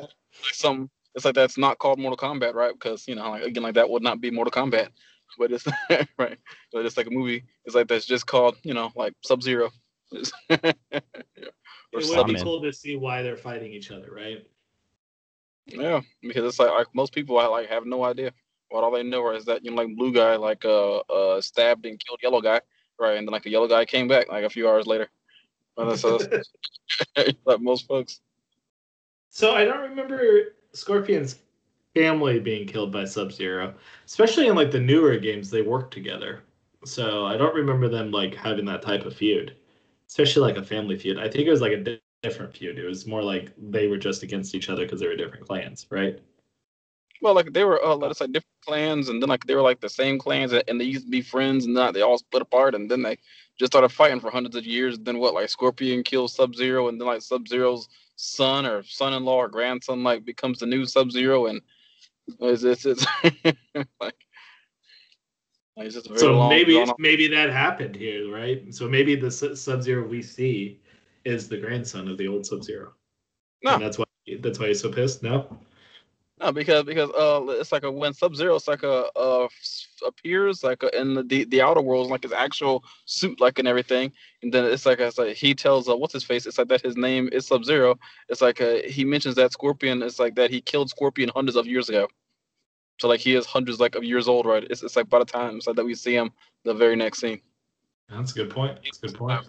[0.00, 0.10] like
[0.52, 2.72] some it's like that's not called Mortal Kombat, right?
[2.72, 4.88] Because you know, like again, like that would not be Mortal Kombat,
[5.38, 5.66] but it's
[6.18, 6.38] right.
[6.72, 7.44] But it's like a movie.
[7.64, 9.70] It's like that's just called you know like Sub Zero.
[10.12, 10.18] or
[10.50, 14.46] it would be cool to see why they're fighting each other, right?
[15.66, 18.32] Yeah, because it's like, like most people I like have no idea.
[18.68, 21.86] What all they know is that you know like blue guy like uh uh stabbed
[21.86, 22.60] and killed yellow guy,
[22.98, 23.16] right?
[23.16, 25.08] And then like the yellow guy came back like a few hours later.
[25.76, 26.52] And that's, that's
[27.44, 28.20] like most folks.
[29.30, 31.34] So I don't remember Scorpion's
[31.94, 35.50] family being killed by Sub Zero, especially in like the newer games.
[35.50, 36.42] They work together,
[36.84, 39.56] so I don't remember them like having that type of feud,
[40.08, 41.18] especially like a family feud.
[41.18, 42.78] I think it was like a di- different feud.
[42.78, 45.86] It was more like they were just against each other because they were different clans,
[45.90, 46.18] right?
[47.20, 49.62] Well, like they were uh, let us say different clans, and then like they were
[49.62, 52.42] like the same clans, and they used to be friends, and then they all split
[52.42, 53.18] apart, and then they
[53.58, 54.98] just started fighting for hundreds of years.
[54.98, 59.36] Then what, like Scorpion kills Sub Zero, and then like Sub Zero's son or son-in-law
[59.36, 61.60] or grandson like becomes the new Sub Zero, and
[62.28, 64.16] it's it's, it's like,
[65.76, 68.74] like it's just very So long, maybe maybe that happened here, right?
[68.74, 70.80] So maybe the Sub Zero we see
[71.24, 72.92] is the grandson of the old Sub Zero.
[73.62, 73.74] No.
[73.74, 74.04] and that's why
[74.40, 75.22] that's why he's so pissed.
[75.22, 75.58] No,
[76.40, 79.46] No, because because uh, it's like a when Sub Zero, it's like a uh
[80.04, 83.68] appears like a, in the, the the outer world, like his actual suit, like and
[83.68, 86.68] everything, and then it's like it's like he tells uh, what's his face, it's like
[86.68, 87.98] that his name is Sub Zero.
[88.28, 91.68] It's like uh, he mentions that Scorpion, it's like that he killed Scorpion hundreds of
[91.68, 92.08] years ago.
[92.98, 94.64] So like he is hundreds like of years old, right?
[94.68, 96.32] It's, it's like by the time it's like that we see him,
[96.64, 97.40] the very next scene,
[98.08, 98.78] that's a good point.
[98.82, 99.46] That's a good point.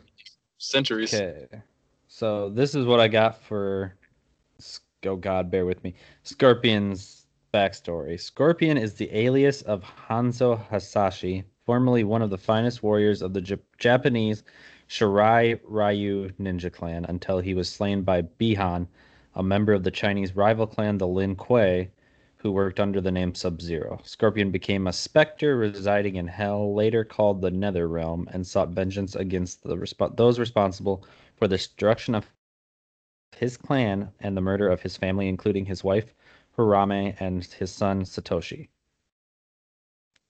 [0.60, 1.14] centuries.
[1.14, 1.48] Okay.
[2.08, 3.96] So this is what I got for.
[5.06, 5.94] Oh God, bear with me.
[6.24, 8.20] Scorpion's backstory.
[8.20, 13.42] Scorpion is the alias of Hanzo Hasashi, formerly one of the finest warriors of the
[13.42, 14.44] Jap- Japanese
[14.90, 18.88] Shirai Ryu ninja clan, until he was slain by Bihan,
[19.36, 21.90] a member of the Chinese rival clan, the Lin Kuei,
[22.38, 24.00] who worked under the name Sub Zero.
[24.04, 29.16] Scorpion became a specter residing in Hell, later called the Nether Realm, and sought vengeance
[29.16, 31.04] against the resp- those responsible
[31.38, 32.30] for the destruction of
[33.36, 36.14] his clan and the murder of his family, including his wife
[36.58, 38.70] Harame and his son Satoshi.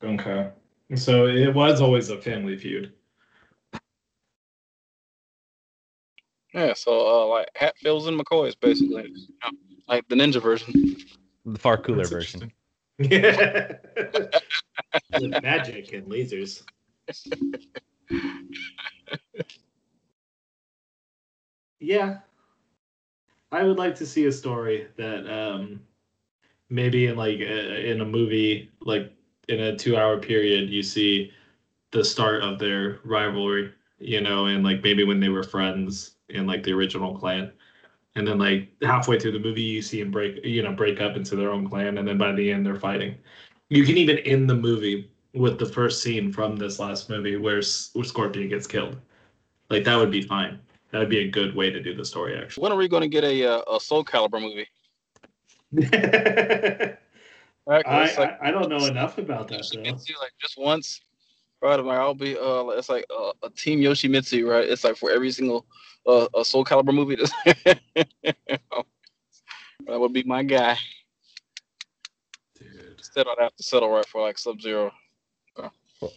[0.03, 0.49] Okay.
[0.95, 2.93] So it was always a family feud.
[6.53, 9.51] Yeah, so uh, like Hatfields and McCoys basically, you know,
[9.89, 10.95] like the ninja version.
[11.45, 12.51] The far cooler That's version.
[12.97, 13.73] Yeah.
[15.19, 16.63] With magic and lasers.
[21.79, 22.19] yeah,
[23.55, 25.79] I would like to see a story that um,
[26.69, 29.13] maybe in like a, in a movie, like
[29.47, 31.31] in a two-hour period, you see
[31.91, 36.45] the start of their rivalry, you know, and like maybe when they were friends in
[36.47, 37.53] like the original clan,
[38.15, 41.15] and then like halfway through the movie, you see them break, you know, break up
[41.15, 43.15] into their own clan, and then by the end, they're fighting.
[43.69, 47.59] You can even end the movie with the first scene from this last movie where,
[47.59, 48.97] S- where Scorpion gets killed.
[49.69, 50.59] Like that would be fine.
[50.95, 52.61] That would be a good way to do the story, actually.
[52.61, 54.65] When are we going to get a uh, a Soul Calibur movie?
[55.93, 56.97] I,
[57.67, 59.83] Right, 'cause it's I I don't know enough about that though.
[59.83, 61.01] Yoshimitsu, like just once,
[61.61, 61.77] right?
[61.77, 64.63] I'm like, I'll be uh, it's like uh, a team Yoshimitsu, right?
[64.69, 65.65] It's like for every single
[66.07, 67.17] uh, a Soul Calibur movie.
[69.85, 70.77] that would be my guy.
[72.57, 72.95] Dude.
[72.99, 74.93] Instead, I'd have to settle right for like Sub Zero.
[75.57, 76.13] Whoa,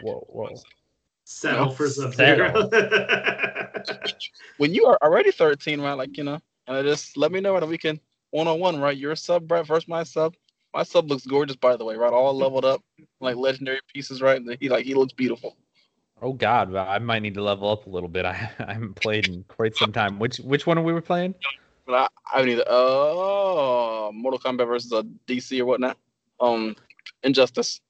[0.00, 0.62] whoa, whoa.
[1.24, 2.12] Settle for Settle.
[2.12, 2.70] Sub Zero.
[4.58, 5.94] When you are already 13, right?
[5.94, 8.80] Like you know, and I just let me know that we can one on one,
[8.80, 8.96] right?
[8.96, 9.66] Your sub, right?
[9.66, 10.34] Versus my sub.
[10.72, 12.12] My sub looks gorgeous, by the way, right?
[12.12, 12.82] All leveled up,
[13.20, 14.40] like legendary pieces, right?
[14.40, 15.56] And he like he looks beautiful.
[16.22, 18.24] Oh God, I might need to level up a little bit.
[18.24, 20.18] I, I haven't played in quite some time.
[20.18, 21.34] Which which one are we were playing?
[21.86, 25.98] But I, I need uh Mortal Kombat versus a DC or whatnot.
[26.40, 26.76] Um,
[27.22, 27.80] Injustice.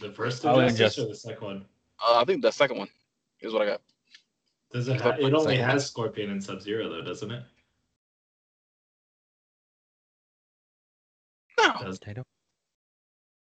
[0.00, 1.64] the first Oh, Injustice or the second one?
[2.02, 2.88] Uh, I think the second one
[3.40, 3.80] is what I got.
[4.72, 5.00] Does it?
[5.00, 5.70] Ha- it only second.
[5.70, 7.42] has Scorpion and Sub Zero though, doesn't it?
[11.58, 12.24] No, Does Potato.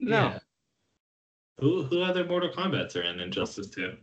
[0.01, 0.11] no.
[0.17, 0.39] Yeah.
[1.59, 3.97] Who who other Mortal Kombat's are in Injustice 2?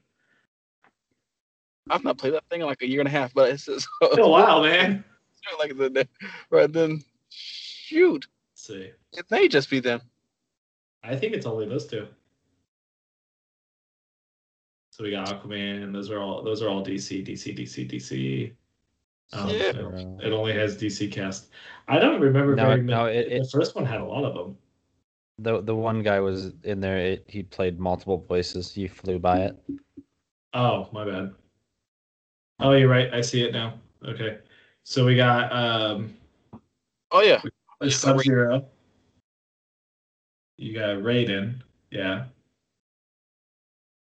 [1.89, 3.87] I've not played that thing in like a year and a half, but it's just
[4.01, 5.03] Oh wow, man.
[5.59, 6.07] like the, the
[6.49, 7.01] right then.
[7.29, 8.91] Shoot, Let's see.
[9.13, 10.01] it may just be them.
[11.03, 12.07] I think it's only those two.
[14.95, 15.91] So we got Aquaman.
[15.91, 18.53] Those are all those are all DC, DC, DC, DC.
[19.33, 19.55] Um, Yeah.
[19.71, 21.49] it, it only has DC cast.
[21.89, 23.17] I don't remember No, very no, many.
[23.17, 24.57] it- the it- first one had a lot of them.
[25.39, 26.97] The the one guy was in there.
[26.97, 28.77] It, he played multiple voices.
[28.77, 29.61] You flew by it.
[30.53, 31.33] Oh, my bad.
[32.61, 33.13] Oh, you're right.
[33.13, 33.77] I see it now.
[34.05, 34.37] Okay.
[34.85, 36.15] So we got um
[37.11, 37.41] Oh yeah,
[37.89, 38.65] Sub Zero.
[40.55, 41.61] You got Raiden.
[41.91, 42.27] Yeah.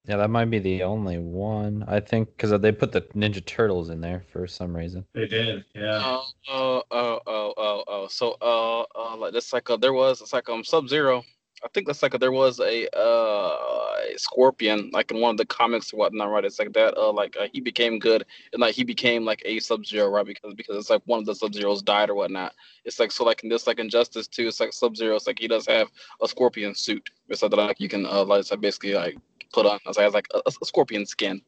[0.05, 1.85] Yeah, that might be the only one.
[1.87, 5.05] I think because they put the Ninja Turtles in there for some reason.
[5.13, 5.63] They did.
[5.73, 6.01] Yeah.
[6.03, 8.07] Oh, oh, oh, oh, oh, oh.
[8.07, 11.23] So, uh, uh, like that's like uh, there was it's like um Sub Zero.
[11.63, 13.73] I think that's like a, there was a uh
[14.13, 16.45] a Scorpion like in one of the comics or whatnot, right?
[16.45, 16.97] It's like that.
[16.97, 20.25] Uh, like uh, he became good and like he became like a Sub Zero, right?
[20.25, 22.53] Because because it's like one of the Sub Zeros died or whatnot.
[22.85, 24.47] It's like so like in this like Injustice too.
[24.47, 25.15] It's like Sub Zero.
[25.15, 25.89] It's like he does have
[26.21, 27.09] a Scorpion suit.
[27.29, 29.17] It's like that like you can uh like basically like
[29.51, 29.79] put on.
[29.85, 31.41] It's like, it's like a, a Scorpion skin.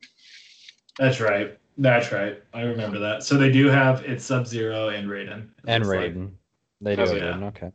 [0.97, 1.57] That's right.
[1.77, 2.41] That's right.
[2.53, 3.23] I remember that.
[3.23, 5.49] So they do have it's Sub Zero and Raiden.
[5.67, 6.13] And looks like.
[6.13, 6.31] Raiden.
[6.81, 7.01] They do.
[7.01, 7.21] Oh, yeah.
[7.21, 7.71] Raiden, Okay.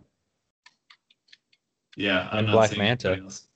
[2.01, 2.29] Yeah.
[2.33, 3.09] I'm And Black Manta.
[3.09, 3.47] anybody else.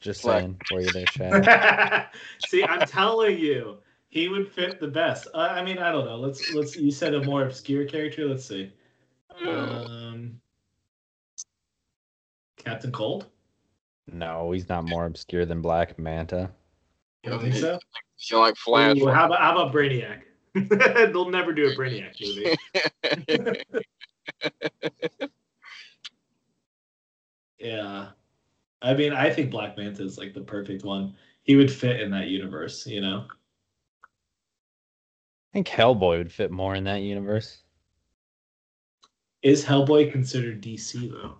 [0.00, 0.42] Just Black.
[0.42, 2.10] saying for you there, Chad.
[2.48, 3.78] See, I'm telling you,
[4.10, 5.28] he would fit the best.
[5.32, 6.16] Uh, I mean, I don't know.
[6.16, 6.76] Let's let's.
[6.76, 8.26] You said a more obscure character.
[8.26, 8.70] Let's see.
[9.48, 10.38] Um,
[12.62, 13.28] Captain Cold.
[14.12, 16.50] no, he's not more obscure than Black Manta.
[17.22, 17.78] You don't think so?
[18.30, 18.98] You like Flash.
[18.98, 20.20] Ooh, how about how about Brainiac?
[21.12, 22.54] They'll never do a Brainiac movie.
[27.58, 28.08] Yeah.
[28.82, 31.14] I mean, I think Black Manta is like the perfect one.
[31.42, 33.26] He would fit in that universe, you know.
[34.02, 37.58] I think Hellboy would fit more in that universe.
[39.42, 41.36] Is Hellboy considered DC though?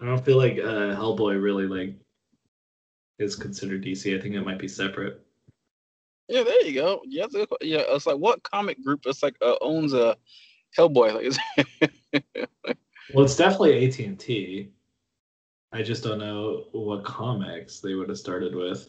[0.00, 1.94] I don't feel like uh, Hellboy really like
[3.18, 4.16] is considered DC.
[4.16, 5.24] I think it might be separate.
[6.28, 7.00] Yeah, there you go.
[7.06, 7.82] Yeah, that's a good que- yeah.
[7.88, 9.06] It's like what comic group?
[9.06, 10.16] It's like uh, owns a
[10.76, 11.14] Hellboy.
[11.14, 11.38] Like, is-
[13.14, 14.72] Well, it's definitely AT and T.
[15.72, 18.88] I just don't know what comics they would have started with.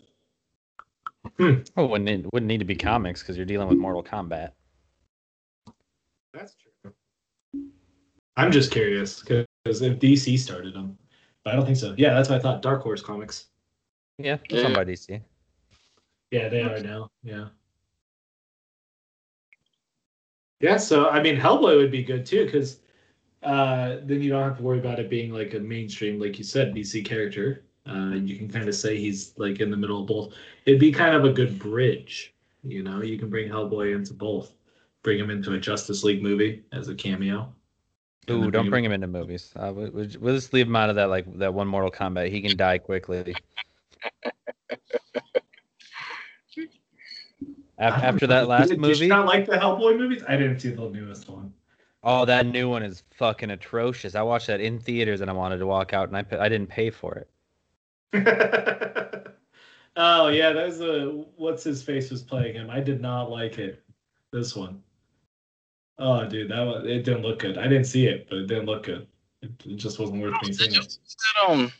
[1.37, 1.55] Hmm.
[1.75, 4.51] Oh, wouldn't need, wouldn't need to be comics because you're dealing with Mortal Kombat.
[6.33, 6.93] That's true.
[8.37, 10.97] I'm just curious because if DC started them,
[11.43, 11.95] but I don't think so.
[11.97, 12.61] Yeah, that's what I thought.
[12.61, 13.47] Dark Horse Comics.
[14.19, 14.67] Yeah, that's Yeah.
[14.67, 15.21] owned by DC.
[16.31, 17.09] Yeah, they are now.
[17.23, 17.47] Yeah.
[20.59, 22.79] Yeah, so I mean, Hellboy would be good too because
[23.43, 26.43] uh, then you don't have to worry about it being like a mainstream, like you
[26.43, 27.63] said, DC character.
[27.87, 30.33] Uh, you can kind of say he's like in the middle of both.
[30.65, 32.33] It'd be kind of a good bridge,
[32.63, 33.01] you know.
[33.01, 34.53] You can bring Hellboy into both,
[35.03, 37.53] bring him into a Justice League movie as a cameo.
[38.27, 39.53] and Ooh, then don't bring him into movies.
[39.55, 42.29] Uh, we, we, we'll just leave him out of that, like that one Mortal Kombat.
[42.29, 43.33] He can die quickly.
[47.79, 50.23] Af- After that last Did you movie, not like the Hellboy movies?
[50.27, 51.53] I didn't see the newest one.
[52.03, 54.15] Oh, that new one is fucking atrocious.
[54.15, 56.67] I watched that in theaters and I wanted to walk out and I I didn't
[56.69, 57.29] pay for it.
[59.97, 62.69] oh yeah, that was a what's his face was playing him.
[62.69, 63.83] I did not like it.
[64.31, 64.81] This one.
[65.99, 67.57] Oh dude, that was, it didn't look good.
[67.57, 69.07] I didn't see it, but it didn't look good.
[69.41, 70.97] It, it just wasn't worth me seeing it.
[71.47, 71.71] Um,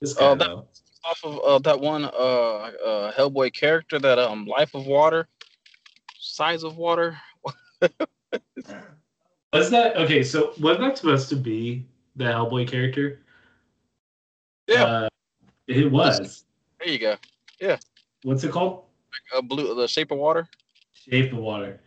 [0.00, 0.66] This guy Oh, that- though.
[1.04, 5.28] off of uh, that one uh, uh Hellboy character, that um Life of Water,
[6.18, 7.18] Size of Water.
[9.52, 10.22] Was that okay?
[10.22, 11.86] So was that supposed to be
[12.16, 13.20] the Hellboy character?
[14.66, 14.84] Yeah.
[14.84, 15.08] Uh,
[15.66, 16.44] it was.
[16.78, 17.16] There you go.
[17.60, 17.78] Yeah.
[18.22, 18.84] What's it called?
[19.34, 20.48] Uh, blue, the Shape of Water.
[20.92, 21.80] Shape of Water.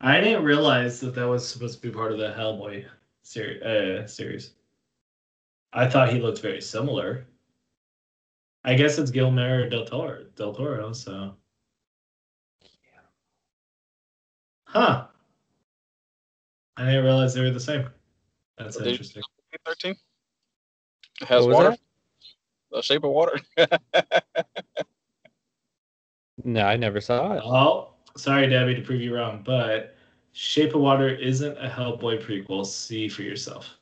[0.00, 2.84] I didn't realize that that was supposed to be part of the Hellboy
[3.22, 3.62] series.
[3.62, 4.52] Uh, series.
[5.72, 7.26] I thought he looked very similar.
[8.64, 10.24] I guess it's Guillermo del Toro.
[10.36, 10.92] Del Toro.
[10.92, 11.34] So.
[14.64, 15.06] Huh.
[16.76, 17.88] I didn't realize they were the same.
[18.58, 19.22] That's Did interesting.
[19.64, 19.96] Thirteen.
[21.20, 21.70] It has water.
[21.70, 21.80] that?
[22.72, 23.40] The Shape of Water.
[26.42, 27.42] No, I never saw it.
[27.44, 29.96] Oh, sorry, Debbie, to prove you wrong, but
[30.32, 32.66] Shape of Water isn't a Hellboy prequel.
[32.66, 33.78] See for yourself.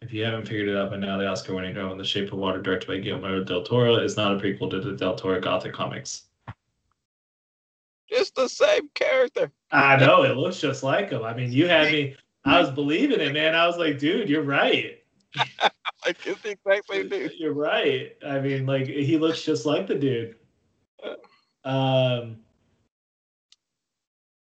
[0.00, 2.62] If you haven't figured it out by now, the Oscar-winning drama The Shape of Water,
[2.62, 6.27] directed by Guillermo del Toro, is not a prequel to the Del Toro Gothic comics.
[8.18, 9.50] It's the same character.
[9.70, 11.22] I know it looks just like him.
[11.22, 12.16] I mean, you had me.
[12.44, 13.54] I was believing it, man.
[13.54, 15.02] I was like, dude, you're right.
[16.06, 17.32] Like it's the exact same dude.
[17.38, 18.12] You're right.
[18.24, 20.36] I mean, like he looks just like the dude.
[21.64, 22.36] Um.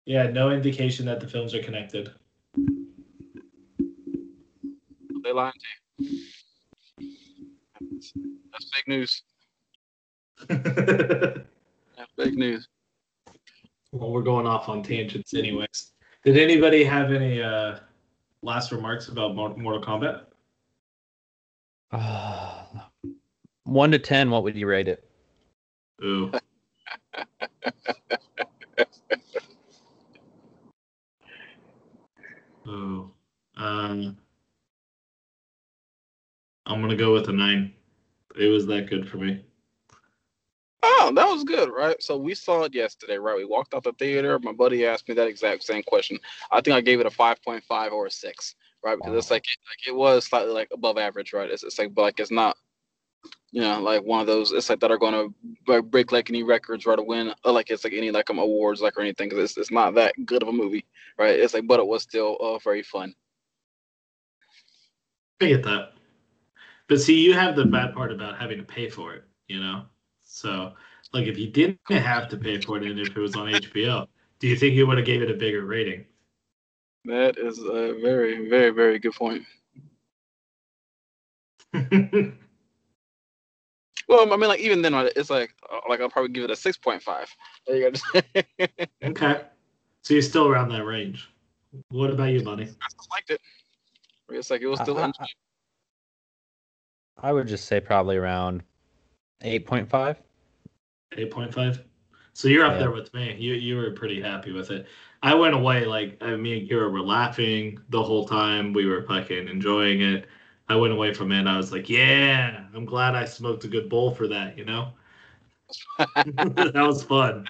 [0.05, 2.11] Yeah, no indication that the films are connected.
[5.24, 5.53] They lying
[5.99, 6.22] to you.
[8.51, 9.24] That's big news.
[10.47, 12.67] That's fake news.
[13.92, 15.92] Well, we're going off on tangents, anyways.
[16.24, 17.80] Did anybody have any uh,
[18.42, 20.26] last remarks about Mortal Kombat?
[23.64, 25.10] One to ten, what would you rate it?
[26.04, 26.32] Ooh.
[32.68, 33.12] Ooh.
[33.58, 34.18] Um,
[36.66, 37.74] I'm gonna go with a nine.
[38.39, 39.44] It was that good for me.
[40.84, 42.02] Oh, that was good, right?
[42.02, 43.38] So we saw it yesterday, right?
[43.38, 44.40] We walked out the theater.
[44.40, 46.18] My buddy asked me that exact same question.
[46.52, 48.98] I think I gave it a 5.5 or a six, right?
[48.98, 51.50] Because it's like, like it was slightly like above average, right?
[51.50, 52.58] It's, it's like, but like it's not,
[53.52, 54.52] you know, like one of those.
[54.52, 56.96] It's like that are going to like, break like any records, right?
[56.96, 59.30] To win, like it's like any like um awards, like or anything.
[59.30, 60.86] Because it's, it's not that good of a movie,
[61.20, 61.40] right?
[61.40, 63.14] It's like, but it was still uh, very fun.
[65.42, 65.94] I get that.
[66.88, 69.86] But see, you have the bad part about having to pay for it, you know?
[70.34, 70.74] So,
[71.12, 74.08] like, if you didn't have to pay for it and if it was on HBO,
[74.40, 76.06] do you think you would have gave it a bigger rating?
[77.04, 79.44] That is a very, very, very good point.
[84.08, 86.54] Well, I mean, like even then, it's like, uh, like I'll probably give it a
[86.56, 87.28] 6.5.
[87.66, 88.22] There you go.
[89.08, 89.42] okay.
[90.02, 91.30] So you're still around that range.
[91.90, 92.64] What about you, buddy?
[92.64, 93.40] I still liked it.
[94.30, 94.98] It's like it was still.
[94.98, 95.26] I- I-
[97.24, 98.64] I would just say probably around
[99.42, 100.22] eight point five.
[101.18, 101.84] 8.5.
[102.34, 102.80] So you're up Yeah.
[102.80, 103.36] there with me.
[103.38, 104.88] You you were pretty happy with it.
[105.22, 108.72] I went away like I me and Kira were laughing the whole time.
[108.74, 110.28] We were fucking enjoying it.
[110.70, 111.48] I went away from it.
[111.48, 114.58] I was like, yeah, I'm glad I smoked a good bowl for that.
[114.58, 114.94] You know,
[115.98, 117.50] that was fun.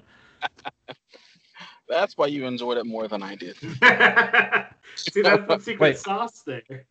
[1.88, 3.58] That's why you enjoyed it more than I did.
[5.10, 5.98] See, that's the secret Wait.
[5.98, 6.88] sauce there.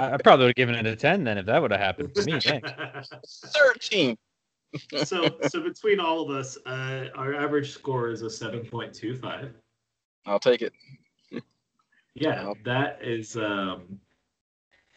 [0.00, 2.14] I, I probably would have given it a ten then if that would have happened
[2.14, 2.40] for me.
[2.44, 2.72] Thanks.
[3.54, 4.16] 13.
[5.04, 9.52] so, so between all of us, uh, our average score is a 7.25.
[10.26, 10.72] I'll take it.
[12.18, 14.00] Yeah, that is um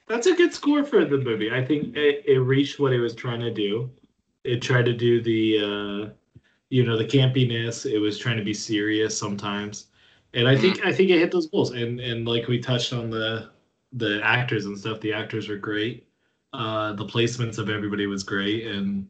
[0.08, 1.52] that's a good score for the movie.
[1.52, 3.92] I think it, it reached what it was trying to do.
[4.46, 6.10] It tried to do the uh
[6.70, 7.86] you know the campiness.
[7.86, 9.88] It was trying to be serious sometimes.
[10.34, 11.72] And I think I think it hit those goals.
[11.72, 13.50] And and like we touched on the
[13.94, 16.08] the actors and stuff, the actors were great.
[16.54, 19.08] Uh the placements of everybody was great and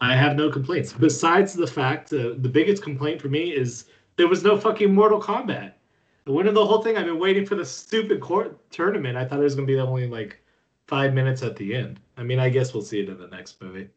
[0.00, 0.92] I have no complaints.
[0.92, 3.84] Besides the fact uh, the biggest complaint for me is
[4.16, 5.74] there was no fucking Mortal Kombat.
[6.24, 9.16] The winner of the whole thing, I've been waiting for the stupid court tournament.
[9.16, 10.40] I thought it was gonna be the only like
[10.86, 12.00] five minutes at the end.
[12.16, 13.88] I mean, I guess we'll see it in the next movie.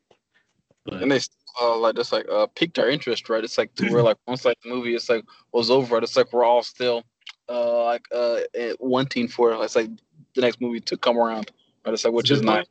[0.86, 1.19] But And they
[1.59, 3.43] uh, like just like uh piqued our interest, right?
[3.43, 6.32] It's like to where like once like the movie it's like was over, it's like
[6.32, 7.03] we're all still
[7.49, 9.89] uh like uh eh, wanting for it's like
[10.36, 11.52] the next movie to come around.
[11.86, 11.94] Right?
[11.94, 12.66] It's like which is nice.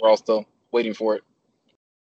[0.00, 1.22] We're all still waiting for it.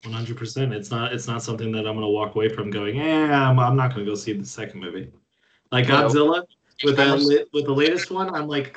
[0.04, 0.72] One hundred percent.
[0.72, 1.12] It's not.
[1.12, 2.96] It's not something that I'm gonna walk away from going.
[2.96, 5.10] Yeah, I'm, I'm not gonna go see the second movie.
[5.72, 6.08] Like No.
[6.08, 6.44] Godzilla
[6.84, 8.34] with that with the latest one.
[8.34, 8.76] I'm like,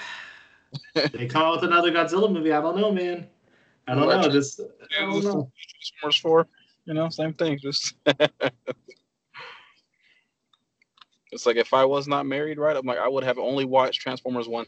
[0.93, 2.51] they come out with another Godzilla movie.
[2.51, 3.27] I don't know, man.
[3.87, 4.29] I don't know.
[4.29, 5.51] Just I don't know.
[5.91, 6.47] Transformers Four,
[6.85, 7.59] you know, same thing.
[7.61, 7.95] Just
[11.31, 12.77] it's like if I was not married, right?
[12.77, 14.65] I'm like I would have only watched Transformers One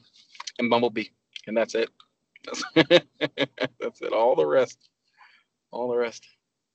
[0.59, 1.09] and Bumblebee,
[1.47, 1.89] and that's it.
[2.45, 2.63] That's,
[3.79, 4.13] that's it.
[4.13, 4.89] All the rest,
[5.71, 6.27] all the rest.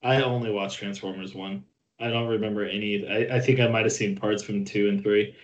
[0.03, 1.65] I only watched Transformers one.
[1.99, 3.07] I don't remember any.
[3.09, 5.35] I, I think I might have seen parts from two and three,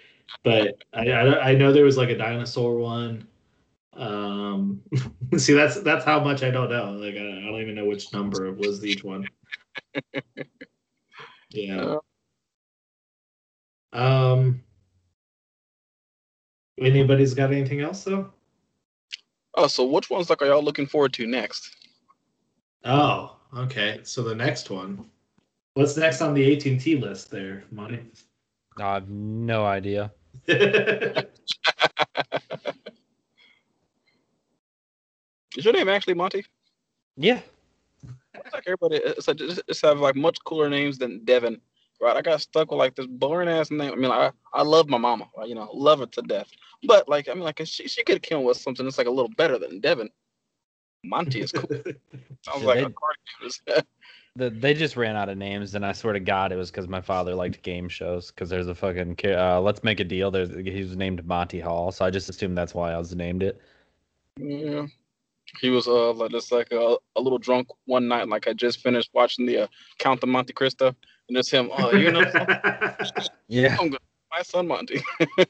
[0.44, 3.26] but I, I I know there was like a dinosaur one.
[3.94, 4.82] Um,
[5.36, 6.92] see that's that's how much I don't know.
[6.92, 9.26] Like I, I don't even know which number it was each one.
[11.54, 11.96] Yeah.
[13.92, 14.62] Um.
[16.80, 18.32] Anybody's got anything else though?
[19.54, 21.76] Oh, so which ones like are y'all looking forward to next?
[22.84, 24.00] Oh, okay.
[24.02, 25.04] So the next one.
[25.74, 28.00] What's next on the AT and T list there, Monty?
[28.78, 30.12] I have no idea.
[35.56, 36.44] Is your name actually Monty?
[37.16, 37.40] Yeah.
[38.34, 41.60] It's like everybody, it's like just, just have like much cooler names than Devon,
[42.02, 42.16] right?
[42.16, 43.92] I got stuck with like this boring ass name.
[43.92, 45.48] I mean, I I love my mama, right?
[45.48, 46.50] you know, love her to death.
[46.84, 49.10] But like, I mean, like she she could have came with something that's like a
[49.10, 50.10] little better than Devon.
[51.04, 51.68] Monty is cool.
[52.42, 53.82] Sounds Yeah, like they- a card game.
[54.34, 56.88] The, they just ran out of names, and I swear to God, it was because
[56.88, 58.30] my father liked game shows.
[58.30, 60.30] Because there's a fucking uh, let's make a deal.
[60.30, 63.42] There's he was named Monty Hall, so I just assumed that's why I was named
[63.42, 63.60] it.
[64.38, 64.86] yeah.
[65.60, 68.80] He was uh like just like a, a little drunk one night, like I just
[68.80, 69.66] finished watching the uh,
[69.98, 70.94] Count of Monte Cristo,
[71.28, 71.70] and it's him.
[71.76, 72.20] Oh, you know,
[73.48, 73.76] Yeah.
[73.78, 73.98] I'm gonna
[74.30, 75.02] my son Monty.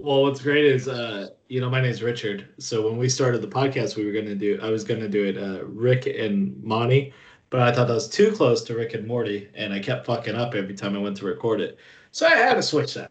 [0.00, 2.48] Well, what's great is, uh, you know, my name's Richard.
[2.58, 5.36] So when we started the podcast, we were gonna do, I was gonna do it,
[5.36, 7.12] uh, Rick and Monty,
[7.50, 10.36] but I thought that was too close to Rick and Morty, and I kept fucking
[10.36, 11.78] up every time I went to record it.
[12.12, 13.10] So I had to switch that.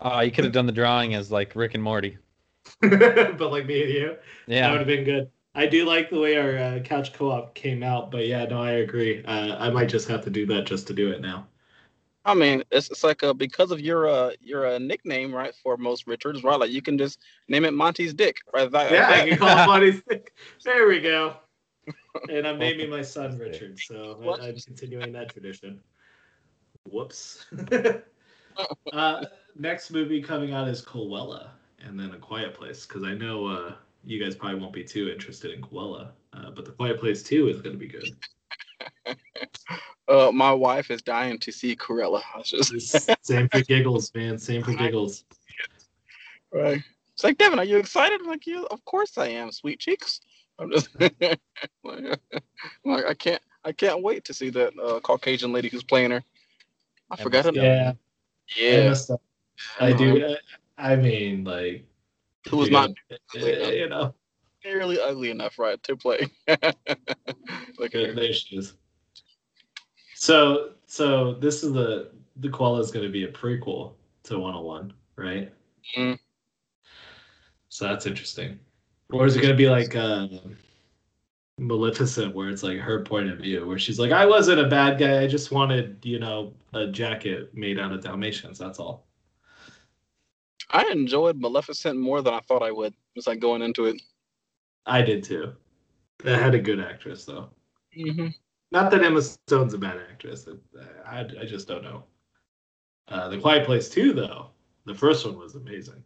[0.00, 2.18] Oh, you could have done the drawing as like Rick and Morty.
[2.80, 5.30] but like me and you, yeah, that would have been good.
[5.54, 8.72] I do like the way our uh, couch co-op came out, but yeah, no, I
[8.72, 9.24] agree.
[9.24, 11.48] Uh, I might just have to do that just to do it now.
[12.24, 15.54] I mean, it's, it's like uh, because of your uh your uh, nickname, right?
[15.62, 16.60] For most Richards, right?
[16.60, 18.70] Like you can just name it Monty's Dick, right?
[18.70, 20.32] That, Yeah, I can call it Monty's Dick.
[20.64, 21.36] There we go.
[22.28, 25.80] And I'm naming my son Richard, so I- I'm continuing that tradition.
[26.84, 27.46] Whoops.
[28.92, 29.24] uh,
[29.58, 31.48] next movie coming out is Cruella,
[31.84, 35.10] and then A Quiet Place, because I know uh, you guys probably won't be too
[35.10, 38.16] interested in Cruella, uh, but The Quiet Place 2 is going to be good.
[40.08, 42.22] uh, my wife is dying to see Cruella.
[42.34, 44.38] I just Just Same for giggles, man.
[44.38, 45.24] Same for giggles.
[46.52, 46.82] right.
[47.12, 48.20] It's like Devon, are you excited?
[48.20, 50.20] I'm like, yeah, of course I am, sweet cheeks.
[50.60, 51.14] I'm just like,
[51.84, 56.22] like, I can't I can't wait to see that uh, Caucasian lady who's playing her.
[57.10, 57.96] I Emma forgot her name.
[58.56, 59.20] Yeah, I messed up.
[59.80, 60.36] I do.
[60.76, 61.84] I mean, like,
[62.48, 62.90] Who was you not
[63.34, 64.14] you know,
[64.62, 66.28] barely ugly enough, right, to play.
[66.48, 68.74] Look at there, there she is.
[70.14, 73.94] So, so this is the the Koala is going to be a prequel
[74.24, 75.52] to 101, right?
[75.96, 76.18] Mm.
[77.68, 78.58] So that's interesting.
[79.10, 80.28] Or is it going to be like uh,
[81.58, 84.98] Maleficent, where it's like her point of view, where she's like, "I wasn't a bad
[84.98, 85.22] guy.
[85.22, 88.58] I just wanted, you know, a jacket made out of Dalmatians.
[88.58, 89.07] That's all."
[90.70, 92.94] I enjoyed Maleficent more than I thought I would.
[93.14, 94.00] Just like going into it.
[94.86, 95.52] I did too.
[96.24, 97.50] That had a good actress though.
[97.96, 98.28] Mm-hmm.
[98.70, 100.46] Not that Emma Stone's a bad actress.
[101.06, 102.04] I, I just don't know.
[103.08, 104.50] Uh, the Quiet Place 2, though,
[104.84, 106.02] the first one was amazing.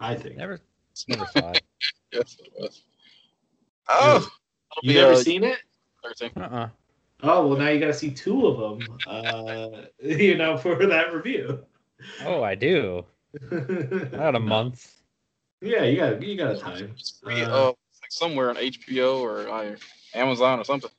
[0.00, 0.36] I think.
[0.36, 0.58] Never,
[1.08, 1.62] never saw it.
[2.12, 2.82] Yes, it was.
[3.88, 4.28] Oh, that'll
[4.82, 5.58] you be, never uh, seen it?
[6.02, 6.30] 13.
[6.36, 6.68] Uh-uh.
[7.24, 8.98] Oh well, now you got to see two of them.
[9.06, 11.60] Uh, you know, for that review.
[12.24, 13.04] Oh, I do.
[13.50, 15.02] About a month.
[15.60, 16.92] Yeah, you got you got a time.
[16.98, 19.76] It's free, Uh, uh, it's like somewhere on HBO or uh,
[20.14, 20.90] Amazon or something.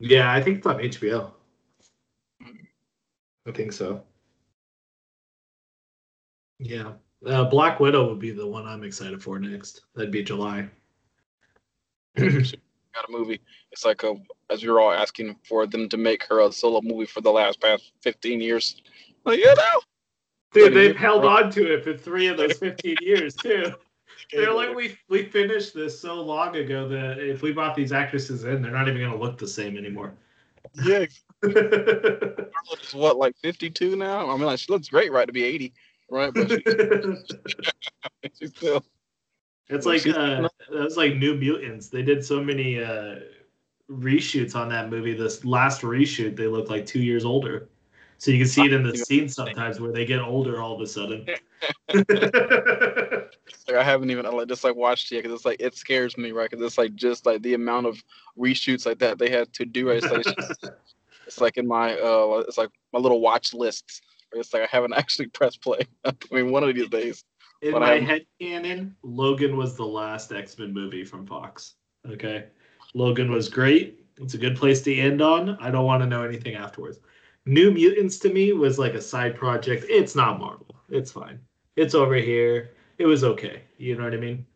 [0.00, 1.30] Yeah, I think it's on HBO.
[3.46, 4.02] I think so.
[6.58, 6.92] Yeah,
[7.26, 9.82] uh, Black Widow would be the one I'm excited for next.
[9.94, 10.68] That'd be July.
[12.16, 13.40] Got a movie.
[13.70, 14.14] It's like a,
[14.50, 17.30] as we were all asking for them to make her a solo movie for the
[17.30, 18.80] last past 15 years.
[19.24, 19.80] Like, you know,
[20.54, 23.74] Dude, they've held on to it for three of those 15 years too.
[24.32, 28.44] They're like, we we finished this so long ago that if we brought these actresses
[28.44, 30.14] in, they're not even gonna look the same anymore.
[30.82, 31.04] yeah,
[31.44, 32.50] Scarlett
[32.82, 34.30] is what, like 52 now?
[34.30, 35.74] I mean, like, she looks great, right, to be 80,
[36.10, 36.32] right?
[36.32, 36.62] But she,
[38.38, 38.82] she's still,
[39.68, 41.88] It's like uh, that was like New Mutants.
[41.88, 43.16] They did so many uh,
[43.90, 45.14] reshoots on that movie.
[45.14, 47.68] This last reshoot, they look like two years older.
[48.24, 50.80] So you can see it in the scenes sometimes where they get older all of
[50.80, 51.26] a sudden.
[53.66, 56.32] Like I haven't even like just like watched it because it's like it scares me,
[56.32, 56.50] right?
[56.50, 58.02] Because it's like just like the amount of
[58.38, 59.90] reshoots like that they had to do.
[59.90, 60.70] It's like, it's, just-
[61.26, 64.00] it's like in my uh, it's like my little watch lists.
[64.32, 65.80] It's like I haven't actually pressed play.
[66.04, 67.24] I mean, one of these days.
[67.60, 71.74] in my I'm- head canon, Logan was the last X Men movie from Fox.
[72.08, 72.46] Okay,
[72.94, 74.00] Logan was great.
[74.18, 75.58] It's a good place to end on.
[75.60, 77.00] I don't want to know anything afterwards.
[77.46, 79.84] New Mutants to me was like a side project.
[79.88, 80.74] It's not Marvel.
[80.88, 81.40] It's fine.
[81.76, 82.70] It's over here.
[82.98, 83.62] It was okay.
[83.78, 84.46] You know what I mean?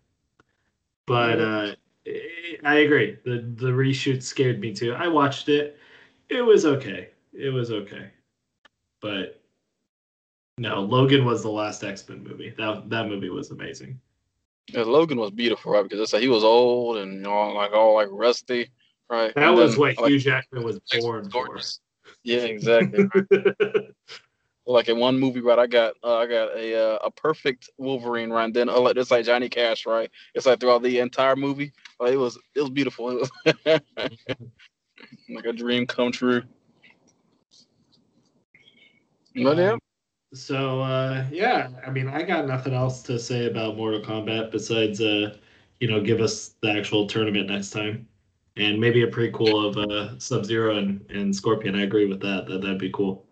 [1.06, 1.74] But uh,
[2.64, 3.18] I agree.
[3.24, 4.94] The the reshoot scared me too.
[4.94, 5.78] I watched it.
[6.28, 7.10] It was okay.
[7.32, 8.10] It was okay.
[9.00, 9.40] But
[10.58, 12.54] no, Logan was the last X Men movie.
[12.56, 14.00] That that movie was amazing.
[14.68, 15.82] Yeah, Logan was beautiful, right?
[15.82, 18.70] Because it's like he was old and you know, like all like rusty,
[19.10, 19.34] right?
[19.34, 21.58] That And was then, what like, Hugh Jackman was born for.
[22.28, 22.68] Gorgeous.
[22.68, 23.08] Yeah, exactly.
[24.66, 25.58] like in one movie, right?
[25.58, 28.44] I got uh, I got a uh, a perfect Wolverine, right?
[28.44, 30.10] And then uh, like just like Johnny Cash, right?
[30.34, 33.10] It's like throughout the entire movie, like, it was it was beautiful.
[33.10, 33.30] It
[33.66, 33.80] was
[35.28, 36.42] like a dream come true.
[39.34, 39.76] But yeah,
[40.34, 45.00] So uh, yeah, I mean, I got nothing else to say about Mortal Kombat besides,
[45.00, 45.36] uh,
[45.80, 48.08] you know, give us the actual tournament next time,
[48.58, 51.76] and maybe a prequel of uh, Sub Zero and, and Scorpion.
[51.76, 52.46] I agree with that.
[52.46, 53.24] That that'd be cool.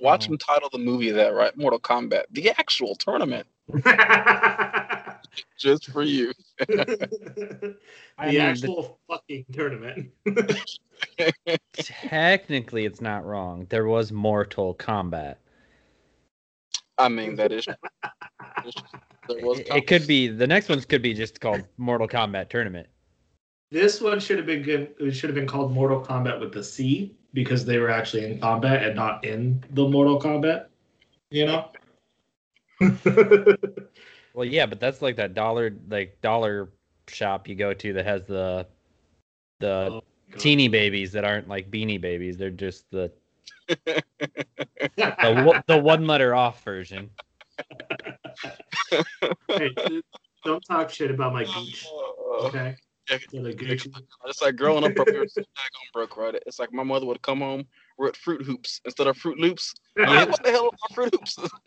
[0.00, 3.46] watch him title the movie that right, Mortal Kombat, the actual tournament,
[5.58, 6.32] just for you.
[6.58, 7.76] the
[8.18, 10.10] I mean, the- actual fucking tournament.
[11.74, 13.66] technically, it's not wrong.
[13.70, 15.36] There was Mortal Kombat.
[16.96, 17.66] I mean, that is.
[17.66, 17.76] There
[19.44, 22.86] was It, it could be the next one's could be just called Mortal Kombat Tournament.
[23.74, 24.94] This one should have been good.
[25.00, 28.38] It should have been called Mortal Kombat with the C because they were actually in
[28.38, 30.66] combat and not in the Mortal Kombat.
[31.30, 31.70] You know.
[34.32, 36.70] Well, yeah, but that's like that dollar like dollar
[37.06, 38.66] shop you go to that has the
[39.60, 40.02] the Oh,
[40.38, 42.36] teeny babies that aren't like beanie babies.
[42.36, 43.12] They're just the
[43.68, 47.10] the, the one letter off version.
[49.48, 49.70] hey,
[50.44, 51.86] don't talk shit about my gooch.
[51.86, 52.76] Uh, Okay.
[53.10, 53.86] Yeah, So the gooch.
[54.26, 55.04] It's like growing up, so
[55.92, 56.34] broke, right?
[56.46, 57.66] It's like my mother would come home,
[57.98, 59.74] we're Fruit Hoops instead of Fruit Loops.
[59.96, 61.36] Like, what the hell are Fruit Hoops?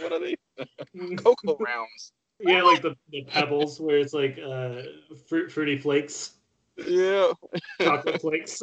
[0.00, 0.36] what are they?
[1.16, 2.12] Cocoa rounds.
[2.40, 4.82] yeah, like the, the pebbles where it's like uh,
[5.28, 6.32] fruit fruity flakes,
[6.76, 7.32] Yeah.
[7.80, 8.62] chocolate flakes,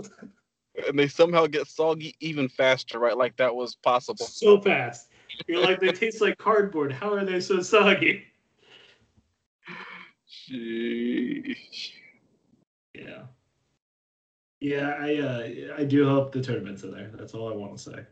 [0.87, 3.17] And they somehow get soggy even faster, right?
[3.17, 4.25] Like that was possible.
[4.25, 5.09] so fast.
[5.47, 6.91] You're like they taste like cardboard.
[6.91, 8.23] How are they so soggy?
[10.33, 11.91] Sheesh.
[12.93, 13.23] Yeah.
[14.59, 17.11] Yeah, I uh, I do hope the tournament's in there.
[17.13, 18.05] That's all I want to say.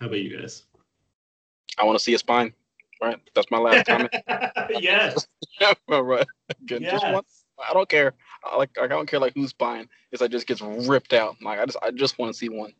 [0.00, 0.64] How about you guys?
[1.78, 2.52] I want to see a spine,
[3.00, 3.18] right?
[3.34, 4.12] That's my last comment.
[4.80, 5.26] yes.
[5.88, 6.26] All right.
[6.62, 7.22] Again, just one.
[7.68, 8.14] I don't care.
[8.44, 9.88] I like I don't care like who's spine.
[10.10, 11.36] It's like just gets ripped out.
[11.40, 12.72] Like I just I just want to see one.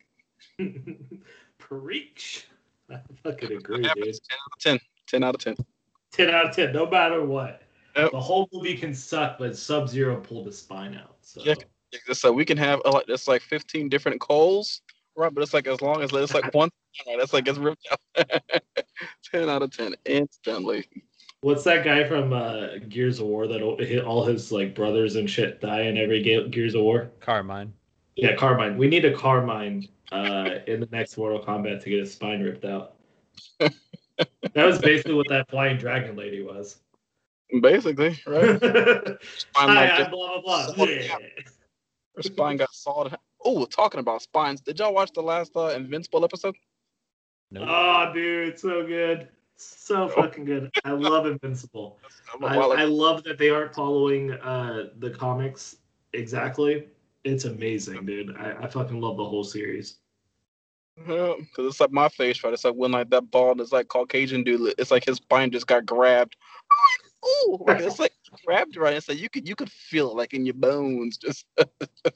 [1.59, 2.47] Preach.
[2.89, 4.03] I fucking agree, Yeah, dude.
[4.03, 4.15] 10 out
[4.53, 4.79] of 10.
[5.07, 5.55] 10 out of 10.
[6.11, 7.61] 10 out of 10, no matter what.
[7.95, 8.11] Yep.
[8.11, 11.15] The whole movie can suck, but Sub Zero pulled his spine out.
[11.21, 11.55] So Yeah.
[12.07, 14.81] It's like we can have like it's like 15 different coals,
[15.17, 15.33] right?
[15.33, 16.69] But it's like as long as it's like one,
[17.05, 17.17] right?
[17.19, 18.25] That's like it's ripped out.
[19.31, 20.85] 10 out of 10 instantly.
[21.41, 25.29] what's that guy from uh, Gears of War that hit all his like brothers and
[25.29, 27.11] shit die in every Ge- Gears of War?
[27.19, 27.73] Carmine.
[28.15, 28.77] Yeah, Carmine.
[28.77, 32.65] We need a Carmine uh, in the next Mortal Kombat to get his spine ripped
[32.65, 32.95] out.
[33.59, 33.71] that
[34.55, 36.77] was basically what that flying dragon lady was.
[37.59, 38.59] Basically, right?
[39.37, 40.73] Spine Hi, like I'm just- blah blah blah.
[40.73, 41.21] Sword out.
[42.15, 43.17] her spine got sawed.
[43.43, 44.61] Oh, talking about spines.
[44.61, 46.55] Did y'all watch the last uh, Invincible episode?
[47.49, 47.67] Nope.
[47.67, 49.27] Oh, dude, so good,
[49.57, 50.71] so fucking good.
[50.85, 51.97] I love Invincible.
[52.41, 55.77] I, I love that they aren't following uh, the comics
[56.13, 56.87] exactly.
[57.23, 58.35] It's amazing, dude.
[58.37, 59.97] I, I fucking love the whole series.
[61.07, 62.53] Yeah, because it's like my face, right?
[62.53, 64.73] It's like when like that bald, it's like Caucasian dude.
[64.77, 66.35] It's like his spine just got grabbed.
[67.25, 68.13] Ooh, like, it's like
[68.45, 68.95] grabbed right.
[68.95, 71.17] It's like you could you could feel it like in your bones.
[71.17, 71.45] Just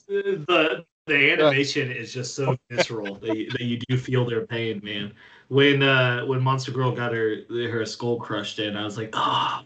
[0.08, 4.82] the the animation is just so visceral that you, that you do feel their pain,
[4.84, 5.14] man.
[5.50, 9.62] When uh when Monster Girl got her her skull crushed in, I was like, oh.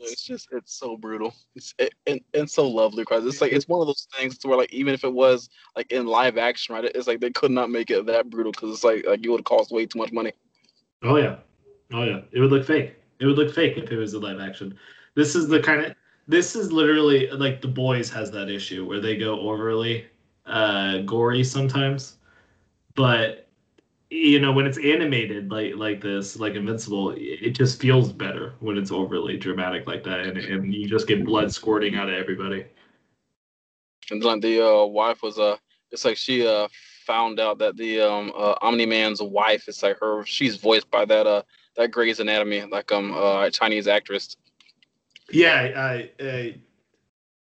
[0.00, 1.34] it's just it's so brutal.
[1.54, 4.56] It's it, and, and so lovely because it's like it's one of those things where
[4.56, 6.84] like even if it was like in live action, right?
[6.84, 9.40] It's like they could not make it that brutal because it's like like you would
[9.40, 10.32] have cost way too much money.
[11.02, 11.36] Oh yeah,
[11.92, 12.94] oh yeah, it would look fake.
[13.22, 14.76] It would look fake if it was a live action.
[15.14, 15.94] This is the kind of
[16.26, 20.06] this is literally like the boys has that issue where they go overly
[20.46, 22.16] uh gory sometimes.
[22.96, 23.48] But
[24.10, 28.76] you know, when it's animated like like this, like Invincible, it just feels better when
[28.76, 32.64] it's overly dramatic like that and, and you just get blood squirting out of everybody.
[34.10, 35.56] And then the uh, wife was uh,
[35.92, 36.66] it's like she uh
[37.06, 40.24] found out that the um uh, Omni Man's wife is like her.
[40.26, 41.42] She's voiced by that uh
[41.76, 44.36] that Grey's Anatomy like um uh Chinese actress.
[45.30, 46.56] Yeah, I I,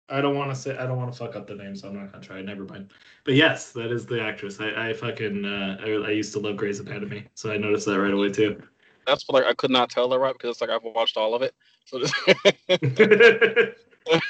[0.09, 1.95] I don't want to say I don't want to fuck up the name, so I'm
[1.95, 2.41] not gonna try.
[2.43, 2.93] Never mind.
[3.24, 4.61] But yes, that is the actress.
[4.61, 8.01] I, I fucking uh, I, I used to love Grey's Anatomy, so I noticed that
[8.01, 8.61] right away too.
[9.07, 11.35] That's what like I could not tell her right because it's like I've watched all
[11.35, 11.55] of it.
[11.85, 12.12] So this,